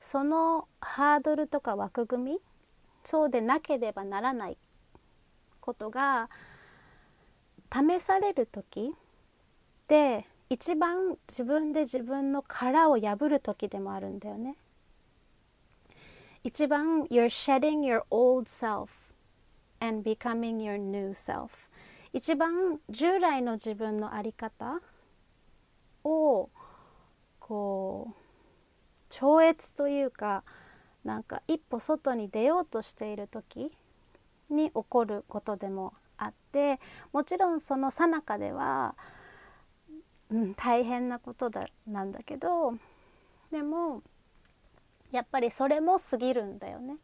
[0.00, 2.38] そのハードルとか枠組み
[3.02, 4.58] そうでなければならない
[5.60, 6.30] ことが
[7.72, 8.94] 試される時
[9.88, 14.54] で一番自分で自分の殻を破る時でもあるんだよね。
[16.44, 19.01] 一番 You're shedding your old self
[19.82, 21.48] and becoming your new self
[22.12, 24.80] 一番従来の自分の在り方
[26.04, 26.50] を
[27.40, 28.14] こう
[29.10, 30.44] 超越というか
[31.04, 33.72] なんか一歩外に出ようとしている時
[34.48, 36.78] に起こることでもあって
[37.12, 38.94] もちろんその最中では、
[40.30, 42.74] うん、大変なことだなんだけど
[43.50, 44.02] でも
[45.10, 46.96] やっぱりそれも過ぎるんだよね。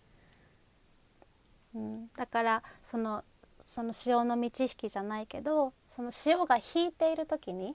[1.75, 3.25] うん、だからその
[3.61, 7.75] その潮の満ち引きじゃないけどその潮が引いている時に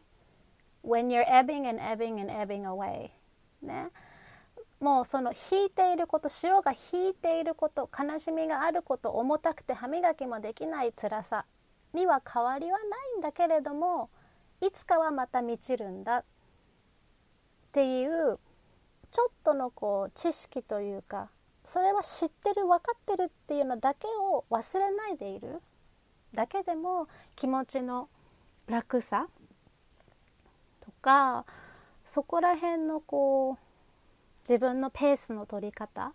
[0.86, 3.12] When you're ebbing and ebbing and ebbing away
[3.62, 3.90] ね。
[4.80, 11.46] もうその引いていること潮が引いていること悲しみがあること重たくて歯磨きもできない辛さ
[11.94, 12.84] には変わりはな
[13.16, 14.10] いんだけれども
[14.60, 16.18] いつかはまた満ちるんだ。
[16.18, 16.24] っ
[17.72, 18.40] ていう
[19.10, 21.30] ちょっとのこう知識というか
[21.64, 25.62] それは知ってる分かってるっていうのだけを忘れないでいる。
[26.34, 28.10] だけでも気持ちの
[28.68, 29.28] 楽さ
[30.82, 31.46] とか
[32.04, 33.58] そこら辺のこう
[34.42, 36.14] 自分のペースの取り方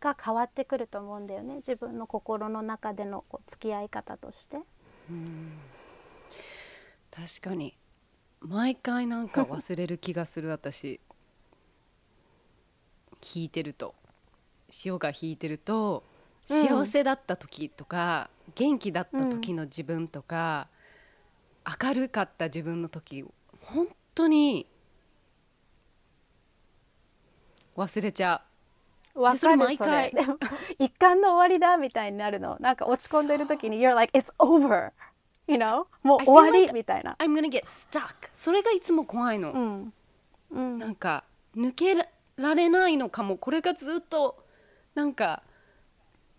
[0.00, 1.56] が変わってくると思うんだよね。
[1.56, 4.58] 自分の心の中でのこう付き合い方として。
[7.10, 7.76] 確かに。
[8.40, 11.00] 毎回なんか忘れる気がする私。
[13.20, 13.94] 弾いてると。
[14.70, 16.04] 潮が弾いてると
[16.48, 16.62] うん。
[16.62, 20.68] 幸せだった時とか、元気だった時の自分とか、
[21.82, 23.24] 明るかった自分の時
[23.62, 24.66] 本当に
[27.76, 28.42] 忘れちゃ
[29.14, 30.14] わそれかるそ毎回
[30.78, 32.56] 一巻の終わりだみたいになるの。
[32.60, 34.92] なんか落ち込んでる時に「You're like it's over」
[35.46, 35.86] you know?
[36.02, 37.16] もう終わり like みたいな。
[37.18, 38.30] I'm gonna get stuck.
[38.32, 39.92] それがいつも怖いの、うん。
[40.50, 40.78] うん。
[40.78, 41.24] なんか
[41.56, 41.94] 抜け
[42.36, 43.36] られないのかも。
[43.36, 44.39] これがずっと
[44.94, 45.42] なんか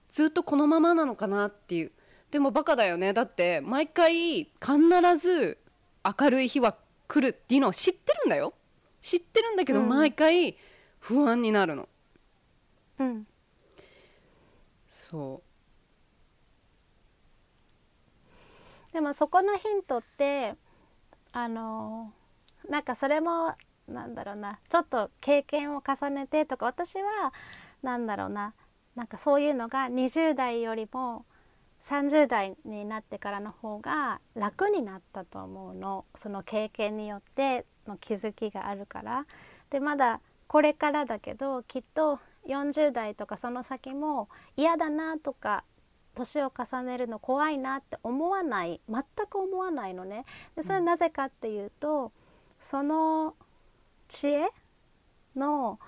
[0.10, 1.92] ずっとこのままなのかなっていう。
[2.32, 3.14] でもバカだよね。
[3.14, 4.48] だって毎回必
[5.20, 5.58] ず
[6.20, 6.76] 明るい日は
[7.08, 8.54] 来るっていうのは知ってるんだよ。
[9.02, 10.58] 知ってるんだけど、うん毎回
[11.00, 11.90] 不安になるの。
[13.00, 13.28] うん。
[14.88, 15.42] そ
[18.94, 20.56] でもそこのヒントって
[21.32, 22.14] あの
[22.70, 23.56] なんかそれも
[23.88, 24.60] なんだろうな。
[24.70, 27.34] ちょっと経験を重ねてとか私は
[27.84, 28.54] なんだろうな。
[28.96, 31.26] なんかそういうのが20代よりも
[31.82, 36.06] 30代になってからの方が楽になったと思うの。
[36.16, 39.26] その経験によっての気づきがあるから。
[39.70, 44.28] でまだこれからだけどきっと40代とかその先も
[44.58, 45.64] 嫌だなとか
[46.14, 48.82] 年を重ねるの怖いなって思わない。
[48.90, 50.26] 全く思わないのね。
[50.56, 52.12] でそれはなぜかっていうと、
[52.60, 53.34] その
[54.08, 54.50] 知恵
[55.36, 55.80] の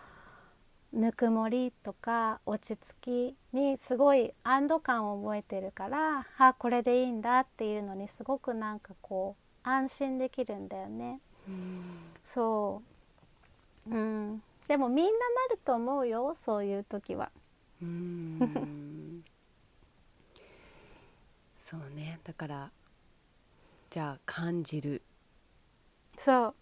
[0.94, 9.36] ぬくもりとか落ち着きにすごい安堵感を覚えてるからあこれでいいんだっていうのにすごくなんかこ
[9.66, 11.20] う安心できるんだよね。
[12.24, 12.84] そ
[13.90, 15.18] う、うん、でもみんなな
[15.52, 17.32] ると思うよそういう時は。
[17.82, 19.24] うーん。
[21.60, 22.20] そうね。
[22.24, 22.72] だから
[23.90, 25.02] じゃあ感じる。
[26.16, 26.56] そう。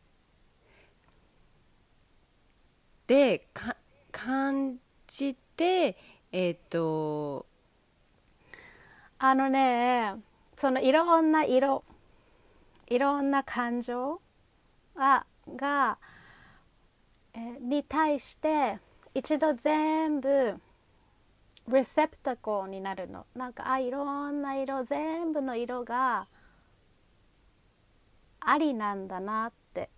[3.08, 3.76] でか
[4.12, 5.98] 感じて
[6.32, 7.46] えっ、と
[9.20, 10.16] あのね
[10.58, 11.84] そのいろんな色
[12.88, 14.22] いろんな感情
[14.96, 15.98] あが、
[17.34, 18.80] えに対して
[19.14, 20.56] 一度全部
[21.68, 23.26] レセプタコになるの。
[23.34, 26.28] なんかあいろんな色全部の色が
[28.42, 29.90] ありなんだなって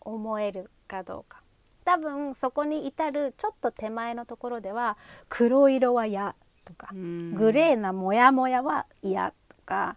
[0.00, 1.43] 思えるかどうか。
[1.84, 4.96] 多分そこに至るちょっと手前のところでは
[5.28, 7.34] 黒色は嫌とかうん。
[7.34, 9.96] グレーなモヤモヤは嫌とか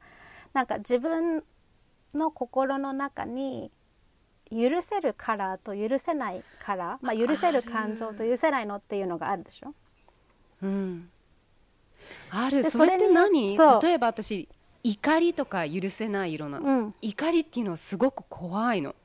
[0.53, 1.43] なんか自分
[2.13, 3.71] の心の中に
[4.49, 9.73] 許せるカラーと許せないカラー、まあ、許せる感情と許せないのっていうのがあるでしょ？
[10.63, 11.09] うん。
[12.31, 12.63] ある。
[12.63, 13.57] でそれって何？
[13.57, 14.47] 例えば私
[14.83, 16.95] 怒りとか許せない色なの、うん。
[17.01, 18.95] 怒りっていうのはすごく怖いの。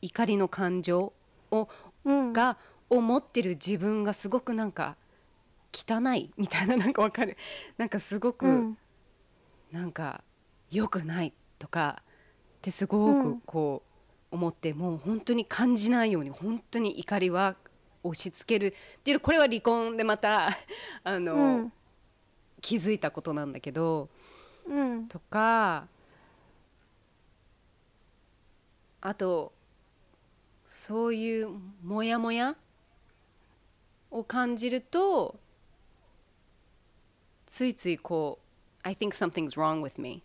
[0.00, 1.12] 怒りの感情
[1.50, 1.68] を
[2.04, 2.32] うん。
[2.32, 2.58] が
[2.90, 4.96] を持ってる自分がすごくなんか
[5.72, 7.36] 汚いみたいななんかわかる。
[7.76, 8.78] なんかすごく、うん。
[9.70, 10.22] なんか
[10.70, 12.02] 良くないとか
[12.58, 13.40] ってすごくうん。
[13.40, 13.82] こ
[14.30, 17.56] う思って、もう本当に感じないように本当に怒りは
[18.02, 20.50] 押し付けるっていうこれは離婚でまた
[21.04, 21.72] あの、うん。
[22.60, 24.08] 気づいたことなんだけど
[24.66, 25.06] うん。
[25.08, 25.86] とか
[29.00, 29.52] あと
[30.68, 31.48] そういう
[31.82, 32.54] モヤモヤ
[34.10, 35.36] を感じると
[37.46, 38.44] ついついこう
[38.86, 40.22] 「I think something's wrong with me」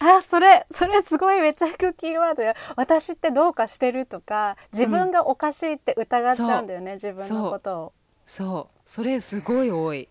[0.00, 2.54] あそれそれすごいめっちゃ引くキーワードよ。
[2.74, 7.92] 私ってどうかしてるとか自分がおかしいって疑っちゃうんだよね、自分のことを。
[8.24, 8.80] そう。
[8.86, 10.08] それすごい多い。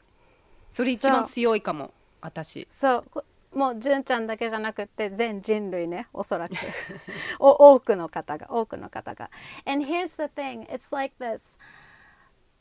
[0.70, 1.92] それ一番強いかも
[2.22, 2.68] 私。
[2.70, 3.04] そう。
[3.10, 3.24] こ
[3.60, 6.54] もう純ちゃんだけじゃなくって全人類ねおそらく。
[7.40, 9.30] お多くの方が多くの方が。
[9.66, 11.58] And here's the thing it's like this.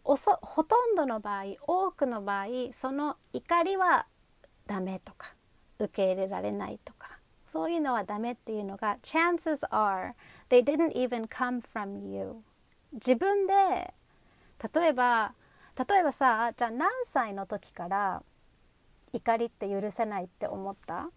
[0.03, 4.07] おそほとんどの場合多くの場合その怒りは
[4.67, 5.35] ダメとか
[5.79, 10.15] 受け入れられないとかそういうのはダメっていうのが chances are
[10.49, 12.43] they didn't even come from you.
[12.95, 13.95] 自分で
[14.75, 15.33] 例えば
[15.79, 18.25] 例えばさじゃあ何歳の時から
[19.13, 21.09] 怒りって許せないって思った？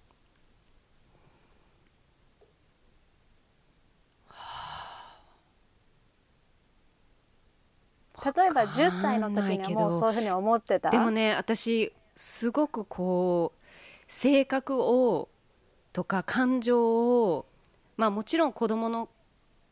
[8.24, 10.92] 例えば10歳の時にはもうそういうふうに思ってた？
[10.92, 13.60] でもね私すごくこう
[14.08, 15.28] 性格を
[15.92, 17.48] とか感情を
[17.98, 19.10] まあもちろん子供の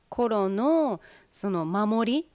[0.09, 0.99] 頃の
[1.29, 2.29] その守り？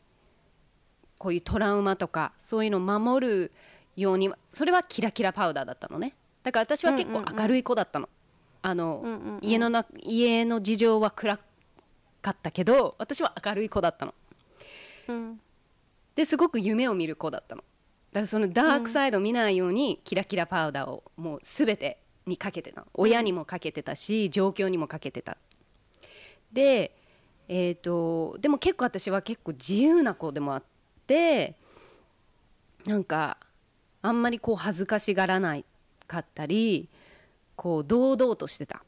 [1.19, 3.53] こういうトラウマとかそういうのを守る
[3.97, 6.15] ようにそれはキラキラパウダーだったのね。
[6.43, 8.09] だから私は結構明るい子だったの、
[8.63, 9.39] あの、うんうんうん。
[9.43, 11.39] 家のな家の事情は暗
[12.21, 14.15] かったけど私は明るい子だったの。
[15.09, 15.41] うん。
[16.15, 17.63] ですごく夢を見る子だったの。
[18.13, 22.87] だからそのダークサイドを見ないようにキラキラパウダーをもう全てにかけてた。
[22.95, 25.37] 親にもかけてたし状況にもかけてた。
[26.53, 26.97] で
[27.49, 30.63] えー、とでも結構私は結構自由な子でもあっ
[31.07, 31.57] て
[32.87, 33.39] なんか
[34.05, 35.65] あんまりこう恥ずかしがらない
[36.07, 36.91] かったり
[37.57, 38.85] こう堂々としてた。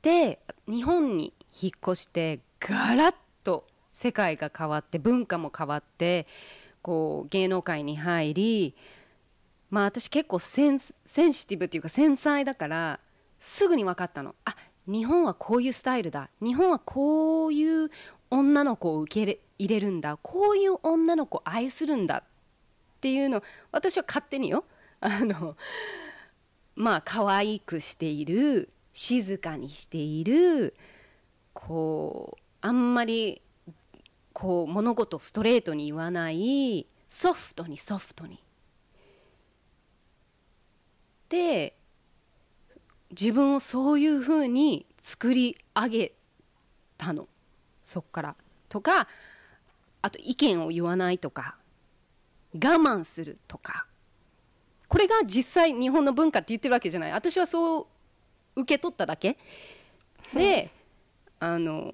[0.00, 6.26] で日本に引っ越してガラッと世界が変わって文化も変わって
[6.80, 8.74] こう芸能界に入り
[9.68, 12.98] まあ私結構センセンシティブっていうか繊細だから
[13.40, 14.34] すぐに分かったの。
[14.46, 14.56] あ
[14.86, 16.30] 日本はこういうスタイルだ。
[16.40, 17.90] 日本はこういう
[18.30, 20.16] 女の子を受け入れるんだ。
[20.22, 22.18] こういう女の子を愛するんだ。
[22.18, 22.22] っ
[23.00, 23.42] ていうの
[23.72, 24.64] 私は勝手によ
[25.00, 25.56] あの
[26.76, 30.76] まあ可愛くしている静かにしている
[31.54, 33.40] こうあんまり
[34.32, 38.42] こう物事をストレートに言わないソフトにソフトに。
[41.28, 41.76] で
[43.10, 46.12] 自分をそういうふうに作り上げ
[46.98, 47.28] たの
[47.82, 48.36] そっから。
[48.68, 49.08] とか
[50.02, 51.59] あと意見を言わないとか。
[52.54, 53.86] 我慢するとか
[54.88, 57.80] これが実際日本の文化って言ってるわけじゃない私はそ
[58.56, 59.38] う受け取っただけ
[60.34, 60.70] で
[61.38, 61.92] あの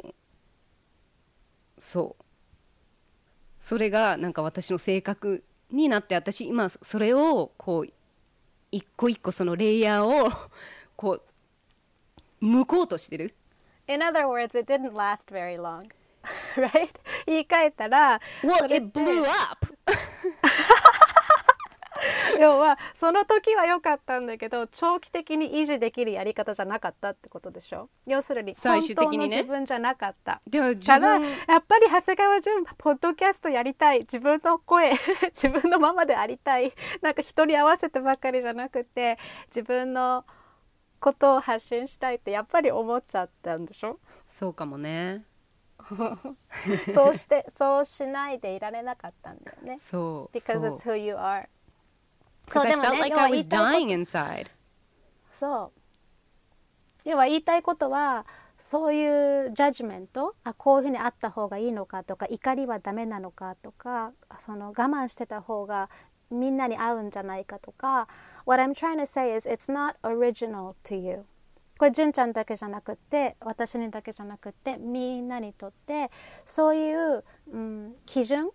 [1.79, 2.25] そう
[3.61, 7.93] それがなんか私の性格になって私今それをこう
[8.71, 10.31] 一個一個そのレイヤーを
[10.97, 11.21] こ
[12.41, 13.35] う向こうとしてる
[13.89, 15.89] In other words, it didn't last very long.
[16.57, 16.89] right?
[17.25, 19.66] 言い換えたら、Well, it て blew up!
[22.41, 27.89] 要はその時は良かったんだけど長期的に維持できるやり方じゃなかったってことでしょ？
[28.07, 30.41] 要するに最本当の終的にね自分じゃなかった。
[30.47, 34.93] では自かやっぱり長谷川潤ポッドキャストやりたい自分の声
[35.33, 36.73] 自分のままでありたい
[37.03, 40.25] なんか人に合わせてばっかりじゃなくて自分の
[41.01, 43.99] ことを発信したいってやっぱり思っちゃったんでしょ？
[44.31, 45.25] そうかもね
[46.95, 49.79] そうしてそうしないでいられなかったんだよね。
[49.81, 51.47] そう Because そう it's who you are.
[52.47, 54.47] Because I でもね inside.
[55.31, 55.73] そ
[57.05, 57.09] う。
[57.09, 58.27] 要は言いたいことは
[58.59, 65.89] そういうジャッジメントあこういうふうにあった方がいいのかとか怒りはダメなのかとかその我慢してた方が
[66.31, 68.09] みんなに合うんじゃないかとか
[68.45, 71.25] What I'm trying to say is it's not original to you.
[71.79, 76.11] これ純ちゃんだけじゃなくって私にだけじゃなくってみんなにとって
[76.47, 77.23] そういう、
[77.53, 78.49] うん、基準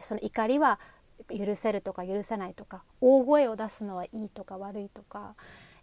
[0.00, 0.80] その怒りは
[1.24, 5.34] 許せるとか許せないとか大声を出すのはいいとか悪いとか、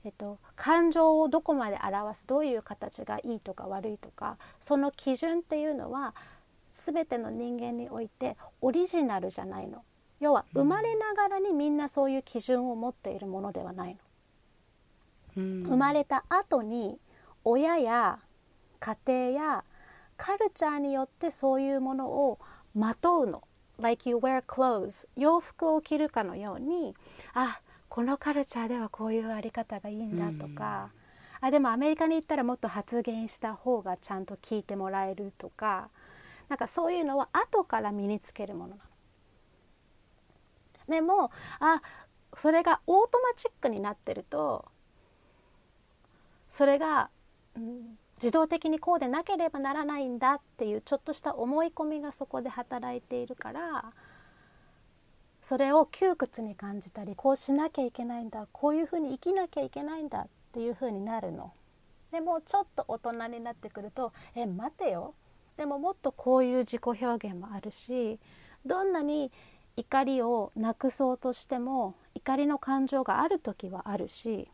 [0.03, 6.13] えっと、感情をどこまで表すどういう形がいいとか悪いとかその基準っていうのは
[6.71, 9.83] 全ての人間においてオリジナルじゃないの。
[10.19, 13.99] 要は生まれながらにみんなそういう基準を持っているものではないの。
[15.37, 15.63] うん。
[15.63, 16.99] 生まれた後に
[17.43, 18.19] 親や
[18.79, 19.63] 家庭や
[20.17, 22.39] カルチャーによってそういうものを
[22.75, 23.43] まとうの
[23.79, 26.95] like you wear clothes 洋服を着るかのように
[27.33, 30.91] あこのカルチャーではこういうあり方がいいんだとか、
[31.41, 35.89] あでもアメリカに行ったらもっと発言した方がちゃんと聞いてもらえるとか
[36.49, 38.81] なんかそういうのは後から身につけるものなの。
[40.87, 41.81] でもあ
[42.35, 44.65] それがオートマチックになってると
[46.49, 47.09] それが、
[47.55, 53.93] うん自動的にこうでなければならないんだっていうちょっとした思い込みがそこで働いているから
[55.41, 61.53] それを窮屈に感じたりこうしなきゃいけないんだこういうふうに生きなきゃいけないんだっていうふうになるの。
[62.11, 65.13] でもちょっと大人になってくると「え待てよ」
[65.57, 68.19] でももっとこういう自己表現もあるし
[68.65, 69.31] どんなに
[69.77, 74.49] 怒りをなくそうとしても怒りの感情がある時はあるし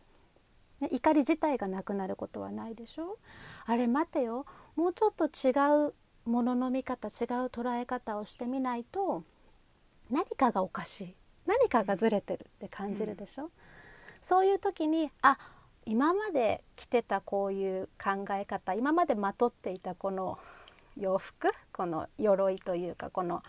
[0.91, 3.18] 怒り自体がなくなることはないでしょ？
[3.66, 4.45] あれ待てよ。
[4.76, 5.51] もうちょっと違
[5.88, 5.93] う
[6.30, 7.13] ものの見方違う
[7.47, 9.24] 捉え方をしてみないと
[10.09, 11.16] 何かがおかしい。
[11.45, 13.51] 何かがずれてるって感じるでしょ、
[14.20, 15.38] そういう時にあ
[15.86, 20.39] 今まで着てたこういう考え方今までまとっていたこの
[20.97, 23.43] 洋服この鎧というかこの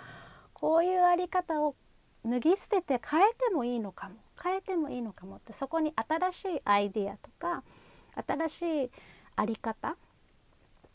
[0.53, 1.75] こういうあり方を
[2.27, 4.17] 脱ぎ捨てて変えてもいいのかも。
[4.43, 7.62] 変えてもいいのかもってそこに新しいアイディアとか
[8.27, 8.91] 新しい
[9.35, 9.97] あり方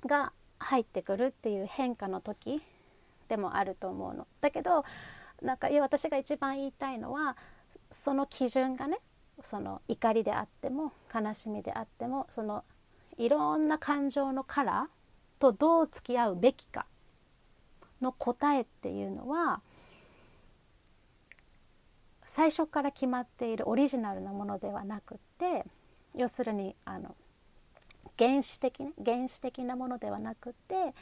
[0.07, 2.61] が入ってくるっていう変化の時
[3.27, 4.27] でもあると思うの。
[4.41, 4.83] だけど
[5.41, 7.35] なんかいや私が一番言いたいのは
[7.91, 8.99] その基準がね
[9.43, 12.63] その怒りであっても悲しみであってもその
[13.17, 16.85] いろんな感情のカラーとどう付き合うべきか
[18.01, 19.61] の答えっていうのは
[22.25, 25.65] 最初から決まっているオリジナルなものではなくって
[26.15, 27.15] 要するにあの
[28.23, 30.93] 原始的ね原始的なものではなくって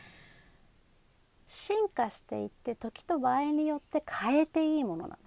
[1.45, 5.17] 進化していって時と場合によって変えていいものなの。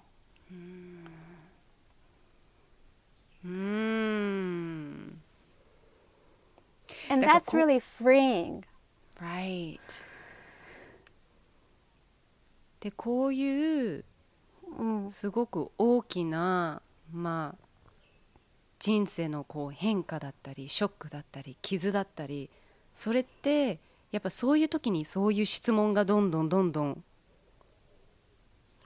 [3.44, 5.22] うーん
[7.10, 8.62] And that's こ really freeing.
[9.20, 9.80] right
[12.80, 14.04] でこういう
[14.78, 16.80] うん、すごく大きな
[17.12, 17.61] まあ
[18.82, 22.50] 人生のこう変化だったりショックだったり傷だったり
[22.92, 23.78] それって
[24.10, 27.04] やっぱそういう時にそういう質問がどんどんどんどん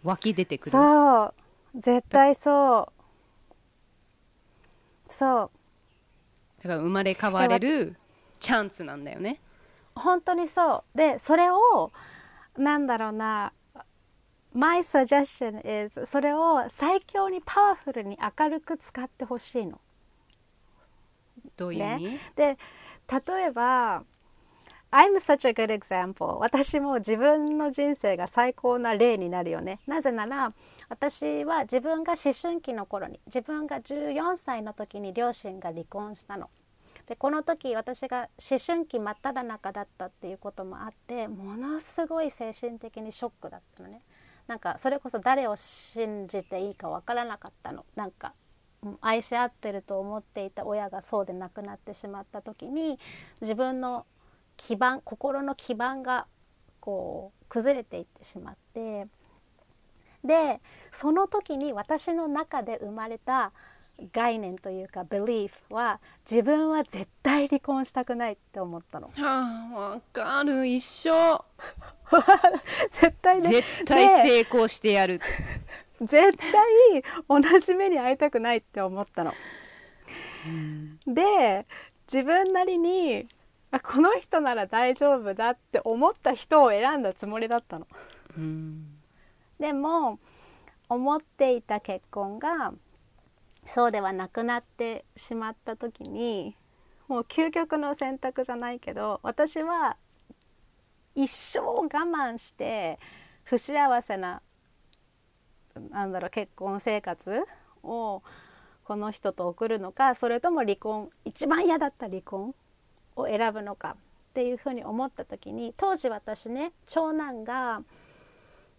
[0.04, 0.70] 湧き出てくる。
[0.70, 1.34] そう。
[1.76, 2.92] 絶対そ
[5.08, 5.10] う。
[5.10, 5.50] そう。
[6.62, 7.96] だから生まれ変われる
[8.38, 9.40] チャンスなんだよね。
[9.94, 10.98] 本当にそう。
[10.98, 11.90] でそれを
[12.58, 13.50] なんだろうな
[14.52, 19.80] My suggestion is それを最強にパワフルに明るく使ってほしいの。
[21.56, 22.58] どういう意味、で
[23.08, 24.04] 例えば
[24.90, 29.80] I'm such a good example 私も自分の人生が最高な例になるよね。
[29.86, 30.52] なぜなら
[30.88, 36.48] 私は自分が思春期の頃に自分が14歳の時に両親が離婚したの。
[37.06, 44.02] でこの時私が思春期真っ只中だったっていうこともあってものすごい精神的にショックだったのね。
[44.46, 47.84] なんかそれこそ誰を信じていいかわからなかったの。
[47.96, 48.32] なんか
[49.00, 52.98] 愛し合ってると思っていた親がそうでなくなってしまった時に
[53.40, 54.06] 自分の
[54.56, 56.26] 基盤心の基盤が
[56.80, 59.06] こう崩れていってしまって
[60.24, 60.60] で
[60.90, 63.52] その時に私の中で生まれた
[64.12, 69.10] 概念というか belief は自分は絶対離婚したくないって思ったの。
[69.14, 70.66] はあわかる。
[70.66, 71.44] 一緒。
[72.90, 73.48] 絶対ね。
[73.48, 75.20] 絶対成功してやる
[76.00, 79.32] 絶対同じ目に遭いたくないって思ったの。
[81.06, 81.66] で
[82.06, 83.26] 自分なりに
[83.70, 87.86] あこの人なら大丈夫だって思った人を選んだつもりだったの。
[88.36, 88.96] うん
[89.58, 90.18] でも
[90.88, 92.72] 思っていた結婚が
[93.64, 96.54] そうではなくなってしまった時に
[97.08, 99.96] もう究極の選択じゃないけど私は
[101.14, 102.98] 一生我慢して
[103.44, 104.42] 不幸せな
[105.80, 107.42] なんだろう結婚生活
[107.82, 108.22] を
[108.84, 112.54] この人と送るのかそれとも離婚一番嫌だった離婚
[113.16, 113.96] を選ぶのか
[114.30, 117.82] っていうふうに思った時に当時私ね長男が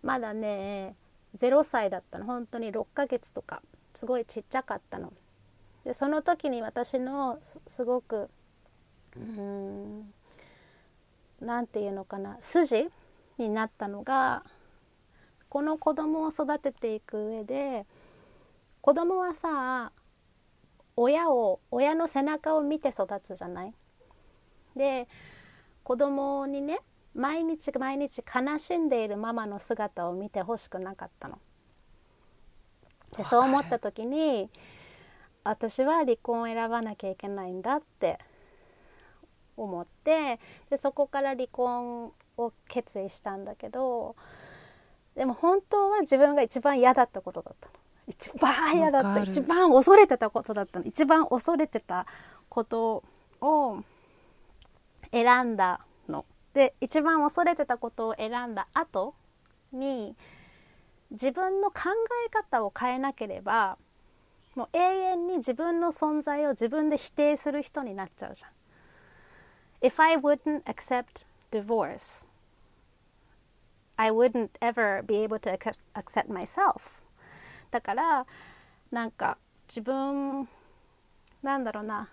[0.03, 0.95] まだね
[1.35, 3.61] 0歳だったの本当に6ヶ月とか
[3.93, 5.11] すごいちっちゃかったの。
[5.83, 8.29] でその時に私のすごく
[9.15, 10.13] うん
[11.41, 12.89] なんていうのかな筋
[13.37, 14.43] になったのが
[15.49, 17.85] この子供を育てていく上で
[18.81, 19.91] 子供はさ
[20.95, 23.73] 親を親の背中を見て育つじゃない？
[24.75, 25.07] で
[25.83, 26.79] 子供にね
[27.13, 31.39] 毎日毎日悲しんでいるママの姿を見てほしくなかったの。
[33.15, 34.49] でそう思った時に
[35.43, 38.19] 私は離婚を選ばなきゃいけないんだって
[39.55, 40.39] 思って
[40.69, 44.15] でそこから離婚を決意したんだけど
[45.17, 47.73] でも本当は自分が一番嫌だったことだったの。
[48.07, 50.85] 一番嫌だった一番恐れてたことだったの。
[50.85, 52.05] 一番恐れてた
[52.49, 53.03] こと
[53.41, 53.83] を
[55.11, 56.23] 選んだの。
[56.53, 59.15] で一番恐れてたことを選んだ後
[59.73, 60.15] に
[61.09, 61.89] 自分の考
[62.27, 63.77] え方を変えなければ
[64.55, 68.51] もう永遠に自分の存在を自分で否定する人になっちゃうじゃん。
[69.81, 72.27] If I wouldn't accept divorce,
[73.97, 75.57] I wouldn't ever be able to
[75.95, 77.01] accept, myself.
[77.71, 78.25] だから
[78.91, 79.37] なんか
[79.67, 80.47] 自分
[81.43, 82.09] なんだろうな。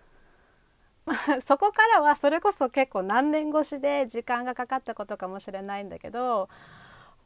[1.47, 6.49] そこからはそれこそ結構何年越しで時間がかかったことかもしれないんだけど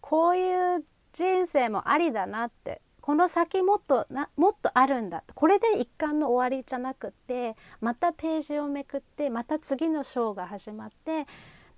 [0.01, 2.83] こういう人生もありだなって。
[3.09, 5.25] この先もっとなもっとあるんだ。
[5.35, 11.27] これで一巻の終わりじゃなくってまたページをめくってまた次の章が始まって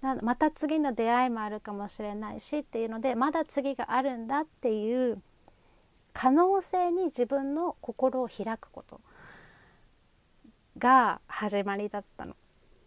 [0.02, 5.20] また次の出会いもあるかもしれないしっていうのでまだ次があるんだっていう
[6.12, 9.00] 可能性に自分の心を開くこと
[10.78, 12.34] が始まりだったの。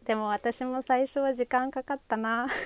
[0.05, 2.47] でも私も最初は時間かかったな。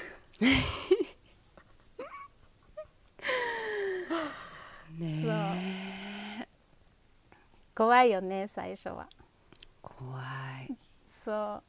[4.98, 6.48] ね
[7.76, 9.08] 怖いよね最初は。
[9.84, 10.20] 怖
[10.68, 10.76] い。
[11.06, 11.64] そう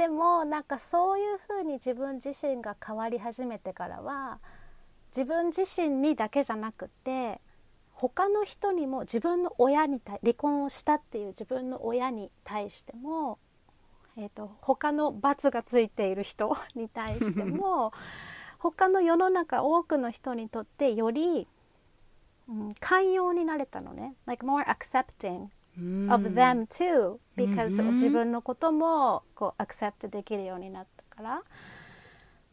[0.00, 4.38] でもなんかそういうふうに自分自身が変わり始めてからは
[5.08, 7.38] 自分自身にだけじゃなくて
[7.92, 13.38] 他の人にも自分の親に対離婚をしたっていう自分の親に対しても、
[14.16, 17.92] えー、と他の罰がついている人 に対しても
[18.58, 21.46] 他の世の中多くの人にとってより、
[22.48, 24.14] うん、寛容になれたのね。
[24.24, 25.48] Like more accepting
[26.10, 31.42] of them too because、うん自分のこともこう accept できるようになったから。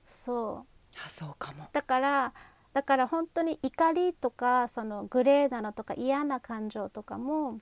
[0.05, 0.97] そう。
[1.05, 1.67] あそうかも。
[1.73, 2.33] だから
[2.73, 7.59] だから本当に怒りとかそのグレーなのとか嫌な感情とかも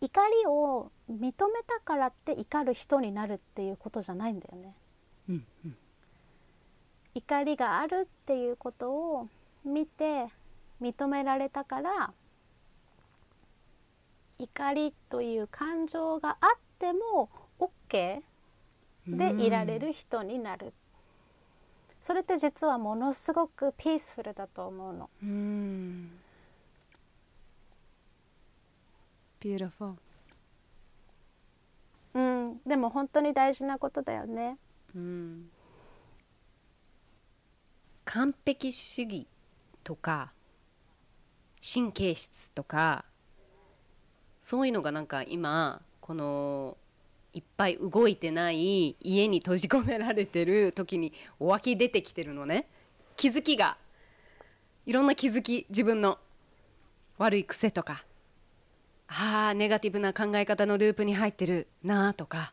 [0.00, 1.32] 怒りを認め
[1.66, 4.74] たからって怒る人になるっていうことじゃないんだよね。
[5.28, 5.76] うんうん。
[7.14, 9.28] 怒りがあるっていうことを
[9.64, 10.26] 見て
[10.82, 12.12] 認められたから
[14.38, 18.20] 怒りという感情があっても OK
[19.06, 20.72] でいられる人になる、
[22.00, 25.10] それって実はものすごくピースフルだと思うの。
[25.22, 26.10] うん。
[29.40, 29.94] Beautiful
[32.14, 34.56] うん、でも本当に大事なことだよね。
[34.94, 35.50] うん。
[38.04, 39.26] 完璧主義
[39.82, 40.32] とか
[41.62, 43.04] 神経質とか
[44.44, 46.76] そういうのがなんか今この
[47.32, 52.68] いっぱい動いてない家に閉じ込められてる時にお湧き出てきてるのね。
[53.16, 53.78] 気づきが。
[54.84, 56.18] いろんな気づき自分の
[57.16, 58.04] 悪い癖とか。
[59.08, 62.52] あーネガティブな考え方のループに入ってるなとか。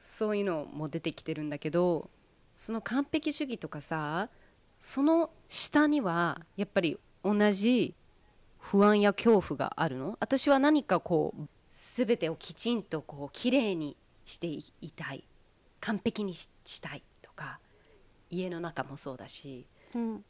[0.00, 2.08] そういうのも出てきてるんだけど
[2.54, 4.28] その完璧主義とかさ
[4.80, 7.94] その下にはやっぱり同じ
[8.70, 10.16] 不安や恐怖があるの？
[10.20, 11.42] 私は何かこう
[11.72, 15.24] 全てをきちんとこう綺麗にしていいたい。
[15.80, 17.02] 完璧にししたい。
[17.20, 17.60] とか
[18.30, 19.66] 家の中もそうだし。
[19.94, 20.24] うん、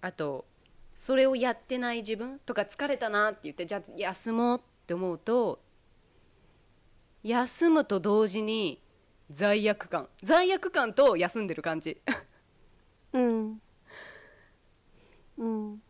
[0.00, 0.46] あと
[0.94, 2.38] それをやってない自分？
[2.38, 5.60] とか疲れたなって言ってじゃあ休もうって思うと
[7.24, 8.80] 休むと同時に
[9.28, 10.08] 罪悪感。
[10.22, 12.00] 罪悪感と休んでる感じ。
[13.12, 13.60] うん、
[15.36, 15.82] うん。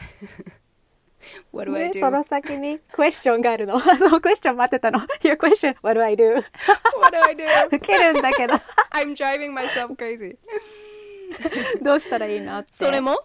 [1.52, 2.00] What do I ね、do?
[2.00, 3.78] その先にクエスチョンがあるの。
[3.80, 5.00] そのクエスチョン待ってたの。
[5.20, 6.34] Your question, what do I do?
[7.00, 7.44] What do I do?
[7.66, 8.54] 受けるんだけど、
[8.92, 10.36] I'm driving myself crazy
[11.82, 12.72] どうしたらいいのって。
[12.72, 13.16] それも？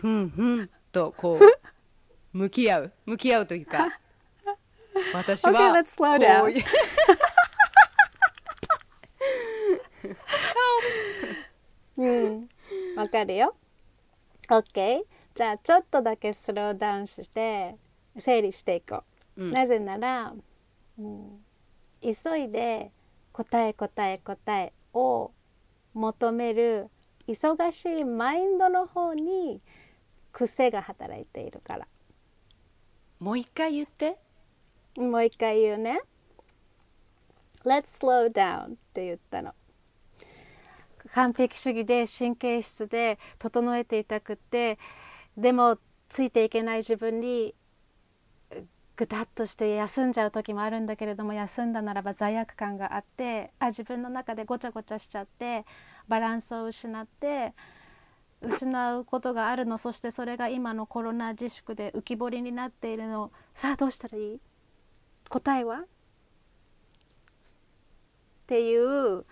[0.00, 3.88] ふんふんとこう向き合う向き合うというか
[5.12, 6.40] 私は Okay, let's slow down.
[6.40, 6.64] こういう
[11.98, 12.48] うん、
[12.96, 13.54] わかるよ。
[14.50, 15.04] OK。
[15.32, 17.76] じゃあちょっとだけスローダウンして
[18.18, 19.04] 整理していこ
[19.36, 19.44] う。
[19.44, 20.34] うんなぜなら、
[20.98, 21.44] うん、
[22.02, 22.90] 急いで
[23.32, 25.30] 答え答え答えを
[25.94, 26.90] 求める
[27.28, 29.62] 忙しいマインドの方に
[30.32, 31.86] 癖が働いているから。
[33.20, 34.18] もう一回言って
[34.96, 36.00] もう一回言うね。
[37.64, 39.54] Let's slow down って言ったの。
[41.14, 44.78] 完璧主義で神経質で整えていたくって
[45.36, 47.54] でもついていけない自分に
[48.96, 55.64] ぐたっとして休んじゃう時もあるんだけれども休んだならば罪悪感があってあ自分の中でごちゃごちゃしちゃって
[56.06, 57.54] バランスを失って
[58.42, 63.30] 失うことがあるのそしてそれが今のコロナ自粛で浮き彫りになっているの。
[63.54, 64.40] さあどうしたらいい？
[65.28, 65.80] 答えは？
[65.80, 65.84] っ
[68.46, 69.24] ていう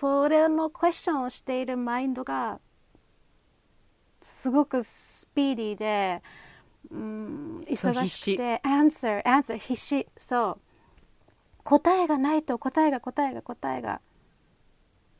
[0.00, 2.58] それのクエスチョンをしているマインドが
[4.22, 6.22] すごくスピーディーで、
[6.90, 10.06] うん、忙しくて answer answer 必死。
[10.16, 10.60] そう。
[11.64, 14.00] 答えがないと答えが答えが答えが。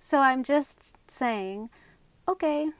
[0.00, 1.68] So I'm just saying
[2.26, 2.72] okay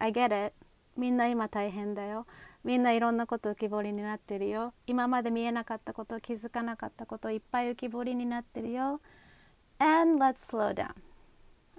[0.00, 0.52] I get it.
[0.96, 2.26] みんな今大変だよ。
[2.64, 4.74] みんないろんなこと浮き彫りになってるよ。
[4.88, 9.00] 今まで見えなかったこと気づかなかったこといっぱい浮き彫りになってるよ。
[9.78, 11.07] And let's slow down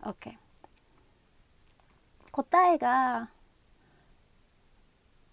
[0.03, 0.33] OK
[2.31, 3.29] 答えが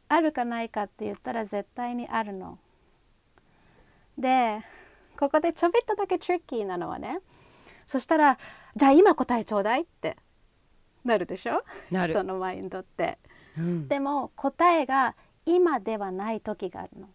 [0.08, 2.58] あるかないかって言ったら絶対にあるの。
[4.18, 4.62] で
[5.18, 7.20] ここでちょびっとだけトリッキーなのはね
[7.86, 8.38] そしたら
[8.74, 10.16] じゃあ今答えちょうだいって
[11.04, 11.62] なるでしょ？
[11.90, 13.18] 人のマインドって。
[13.56, 13.88] うん。
[13.88, 15.14] でも答えが
[15.44, 17.08] 今ではない時があるの。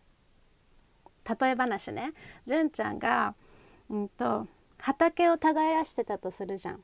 [1.39, 2.13] 例え話ね。
[2.45, 3.35] 純ちゃんが、
[3.89, 4.47] うん、と
[4.79, 6.79] 畑を耕してたとするじゃん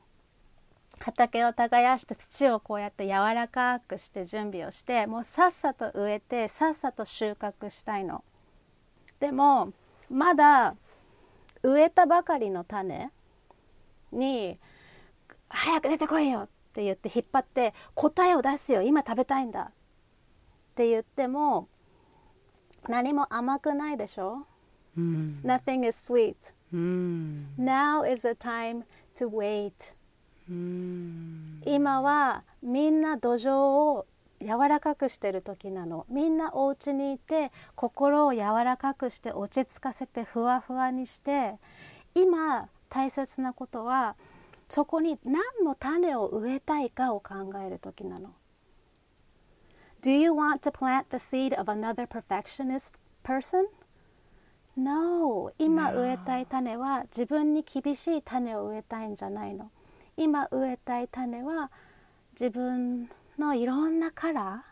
[1.00, 8.24] 畑を耕して土をこうやって柔らかくして準備をしてもうさっさと植えてさっさと収穫したいの。
[9.20, 9.72] でも
[10.10, 10.74] まだ
[11.62, 13.10] 植えたばかりの種
[14.12, 14.58] に
[15.48, 19.70] 「早く出てこいよ」って言って引っ張って「答えを出すよ今食べたいんだ」っ
[20.76, 21.68] て言っても
[22.88, 24.46] 何も甘くないでしょ？
[24.96, 25.40] うん。
[25.44, 26.36] Nothing is sweet.
[26.72, 27.54] うん。
[27.58, 28.84] Now is the time
[29.16, 29.72] to wait.
[29.92, 29.97] うん
[30.48, 34.06] 今はみんな土壌を
[34.40, 36.06] 柔らかくしてる時なの。
[36.08, 41.54] みんなお家にいて心を柔らかくして落ち着かせてふわふわにして
[42.14, 44.16] 今大切なことは
[44.68, 48.30] そこに何の種を植えたいかを考える時なの。
[50.00, 52.94] Do you want to plant the seed of another perfectionist
[53.24, 53.66] person?
[54.76, 55.52] No.
[55.58, 59.72] 今植えたい種は自分に厳しい種を植えたいんじゃないの
[60.18, 61.70] 今植えたい種は
[62.32, 63.08] 自分
[63.38, 64.64] のいろんなカラ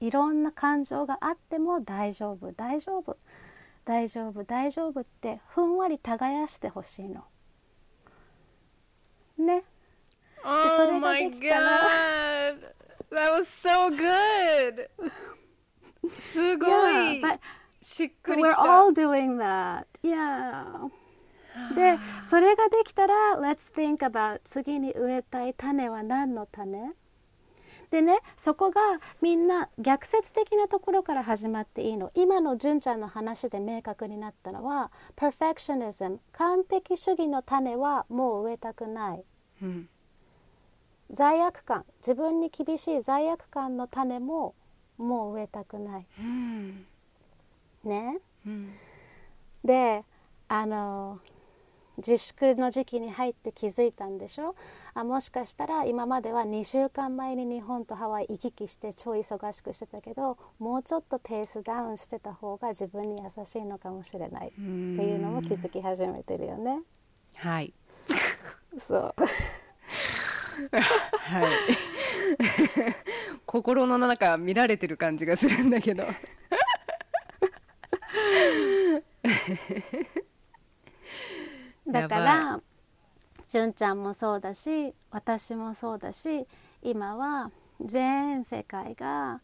[0.00, 3.16] ーいろんな感情があっても大丈夫大丈夫
[3.84, 7.24] 大丈夫大丈夫ってふんわり耕してほしいの
[9.38, 9.64] ね
[10.44, 11.80] Oh それができたら
[12.52, 12.74] god!
[13.10, 14.88] That was so good!
[16.08, 17.38] すごい Yeah,
[17.80, 19.86] しっくりき We're た all doing that.
[20.02, 20.90] Yeah.
[21.74, 26.92] でそれができたら Let's think about 次に植えたい種は何の種？
[27.90, 28.80] でねそこが
[29.22, 32.10] みんな逆説的なところから始まっていいの。
[32.14, 39.24] 今の純ちゃんの話で明確になったのは Perfectionism 完璧主義の種はもう植えたくない。
[39.62, 39.88] うん。
[41.10, 41.84] 罪悪感。
[41.98, 44.56] 自分に厳しい罪悪感の種も
[44.98, 46.06] もう植えたくない。
[46.18, 46.86] うん。
[47.84, 48.18] ね。
[48.44, 48.72] うん。
[49.64, 50.04] で
[50.48, 51.20] あの
[51.96, 54.54] 自粛の時期に入って気づいたんでしょ？
[54.94, 64.48] あもしかしたら今までは2週間前に日本とハワイ行き来して超忙しくしてたけどもうちょっとペースダウンしてた方が自分に優しいのかもしれない。
[64.48, 66.80] っていうのも気づき始めてるよね。
[67.36, 67.72] はい。
[68.78, 69.14] そう。
[71.18, 71.46] はい。
[73.46, 76.04] 心の中見られてる感じがするんだけど
[81.86, 82.60] だから
[83.48, 86.46] 純ちゃんもそうだし私もそうだし
[86.82, 89.40] 今は全世界が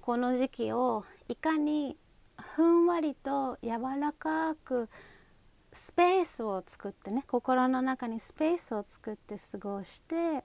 [0.00, 1.96] この時期をいかに
[2.56, 4.88] ふんわりと柔らかく
[5.72, 10.44] スペースを作ってね心の中にスペースを作って過ごして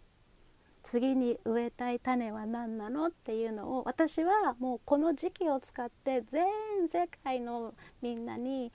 [0.83, 6.45] 次に植えたい種は何なのっていうのを私はもうこの時期を使って全
[6.87, 7.73] 世界の
[8.03, 8.71] みんなに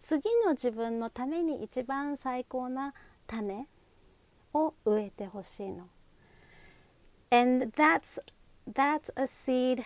[0.00, 2.94] 次の自分のために一番最高な
[3.26, 3.66] 種
[4.54, 5.88] を植えてほしいの。
[7.30, 8.20] And that's,
[8.72, 9.84] that's a seed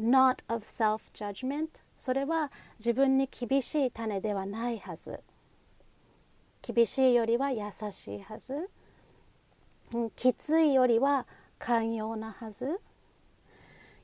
[0.00, 1.68] not of self-judgment.
[1.98, 5.20] それは自分に厳しい種ではないはず。
[6.62, 8.70] 厳しいよりは優しいはず。
[10.16, 11.26] きついよりは
[11.58, 12.80] 寛容なはず。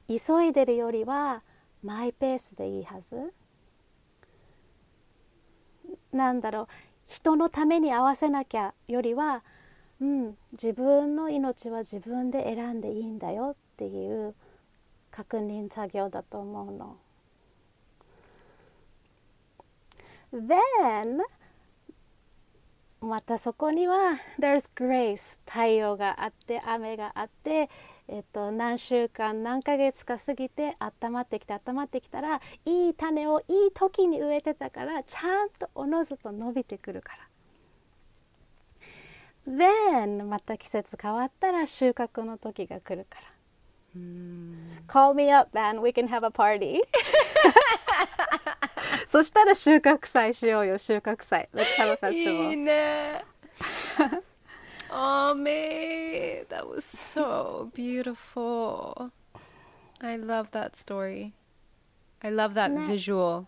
[0.06, 1.42] 急いでるよりは
[1.82, 3.32] マイペースでいいはず。
[6.12, 6.68] なんだろう
[7.06, 9.42] 人のために合わせなきゃよりは、
[10.00, 14.34] うん、自分の命は自分で選んでいいんだよっていう
[15.10, 16.96] 確認作業だと思うの。
[20.32, 21.20] Then
[23.00, 27.70] またそこには There's grace 太陽があって雨があって
[28.10, 37.18] えっと、何週間何ヶ月か過ぎて温まってきて温まってきたらいい種をいい時に植えてたからちゃんとおのずと伸びてくるから。
[39.46, 43.26] Then また季節変わったら収穫の時が来るから。
[44.86, 45.80] Call me up, man.
[45.82, 46.80] We can have a party.
[49.06, 51.48] そしたら収穫祭しようよ収穫祭。
[51.54, 52.56] Let's have a いい festival.
[52.64, 53.24] ね
[54.90, 59.10] Oh man, that was so beautiful.
[60.00, 61.32] I love that story.
[62.22, 62.86] I love that ね。
[62.86, 63.46] visual.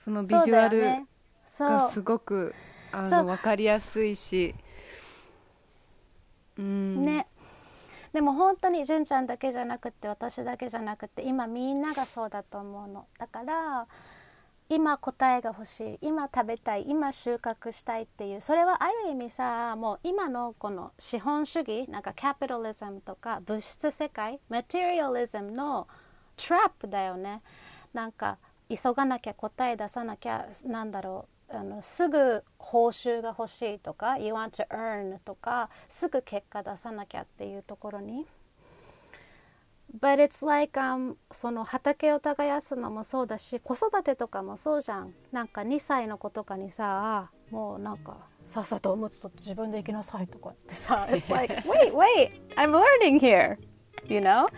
[0.00, 1.06] そのビジュアル
[1.58, 2.54] がすごく
[2.90, 4.54] あの分かりやすいし、
[6.58, 7.26] うん、ね。
[8.12, 13.06] でも本当に純ちゃんだけじゃなくって私だけじゃなくて今みんながそうだと思うの。
[13.18, 13.86] だから
[14.72, 25.88] 今答えが欲しい今食べたい今収穫したいっていうそれはある意味さもう今のこの資本主義なんかキャピタリズムとか物質世界マテリアリズムの
[26.36, 27.42] トラップだよね。
[27.92, 38.24] なんか急がなきゃ答え出さなきゃなんだろうあのすぐ報酬が欲しいとか You want to earn とかすぐ結果出さなきゃっていうところに
[39.98, 45.14] But it's like、um, その畑を耕すのもそうだし子育てとかもそうじゃん。
[45.32, 53.58] なんか2歳の子とかにさもうなんかさっさとおむつ取って自分で行きなさいとかってさ It's like wait wait I'm learning here
[54.06, 54.48] you know?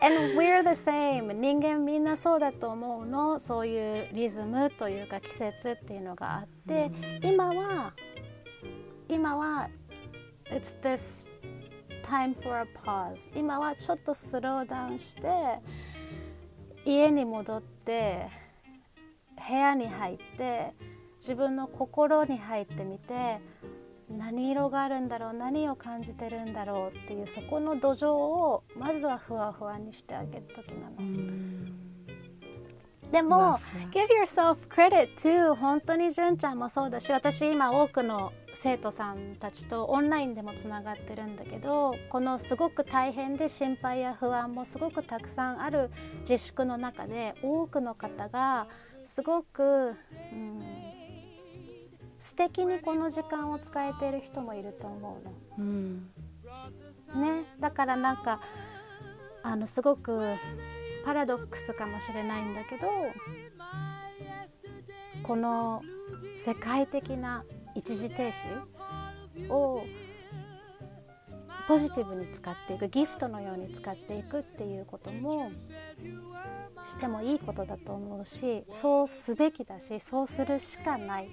[0.00, 1.32] And we're the same.
[1.32, 3.38] 人間みんなそうだと思うの。
[3.38, 6.90] そういうリズムというか季節っていうのがあって
[7.22, 7.92] 今は
[9.08, 9.68] 今は
[10.50, 11.33] It's this
[12.04, 15.28] time for a pause 今はちょっとスローダウンして
[16.84, 18.28] 家に戻って
[19.48, 20.74] 部屋に入って
[21.18, 23.40] 自分の心に入ってみて
[24.10, 30.96] 何色があるんだろう何を感じてるんだろうっていうそこの土壌をまずはふわふわにしてあげる時なの。
[33.10, 33.60] でも
[33.92, 45.90] give yourself credit too 本当に純ちゃんもそうだし私今多くの生徒さんたちとオンラインでもつながってるんだけどこのすごく大変で心配や不安もすごくたくさんある
[46.20, 48.66] 自粛の中で多くの方が
[49.04, 50.62] すごく、うん、
[52.18, 55.34] 素敵にこの時間を使えている人もいると思うの。
[55.58, 56.10] うん。
[57.14, 58.40] ね、だからなんか
[59.42, 60.34] あのすごく
[61.04, 62.86] パラドックスかもしれないんだけど
[65.22, 65.82] この
[66.36, 67.44] 世界的な
[67.74, 69.84] 一時停止を
[71.66, 75.50] ポジティブに使っていくギフトのように使っていくっていうことも
[76.82, 81.28] してもいいことだと思うしそうすべきだしそうするしかない。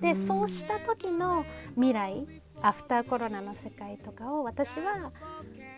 [0.00, 1.44] でそうした時の
[1.74, 2.26] 未来
[2.62, 5.12] アフターコロナの世界とかを私は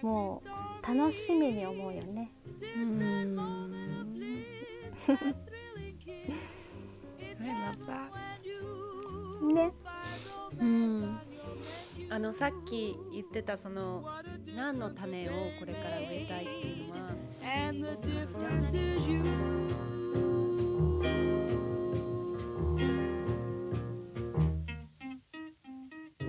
[0.02, 2.30] もう楽しみに思うよね。
[2.76, 3.09] うん
[9.54, 9.72] ね。
[10.58, 11.18] うん。
[12.08, 14.04] あのさっき言ってたその
[14.56, 17.10] 何の種をこれから植えたいっていうのは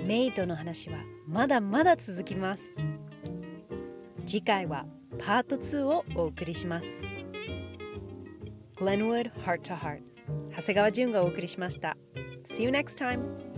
[0.06, 2.64] メイとの話はまだまだ続きます。
[4.26, 4.86] 次回は
[5.18, 7.11] パート2をお送りします。
[8.81, 10.03] Glenwood Heart to Heart
[10.57, 11.97] 長谷川淳がお送りしました
[12.47, 13.50] See you next time!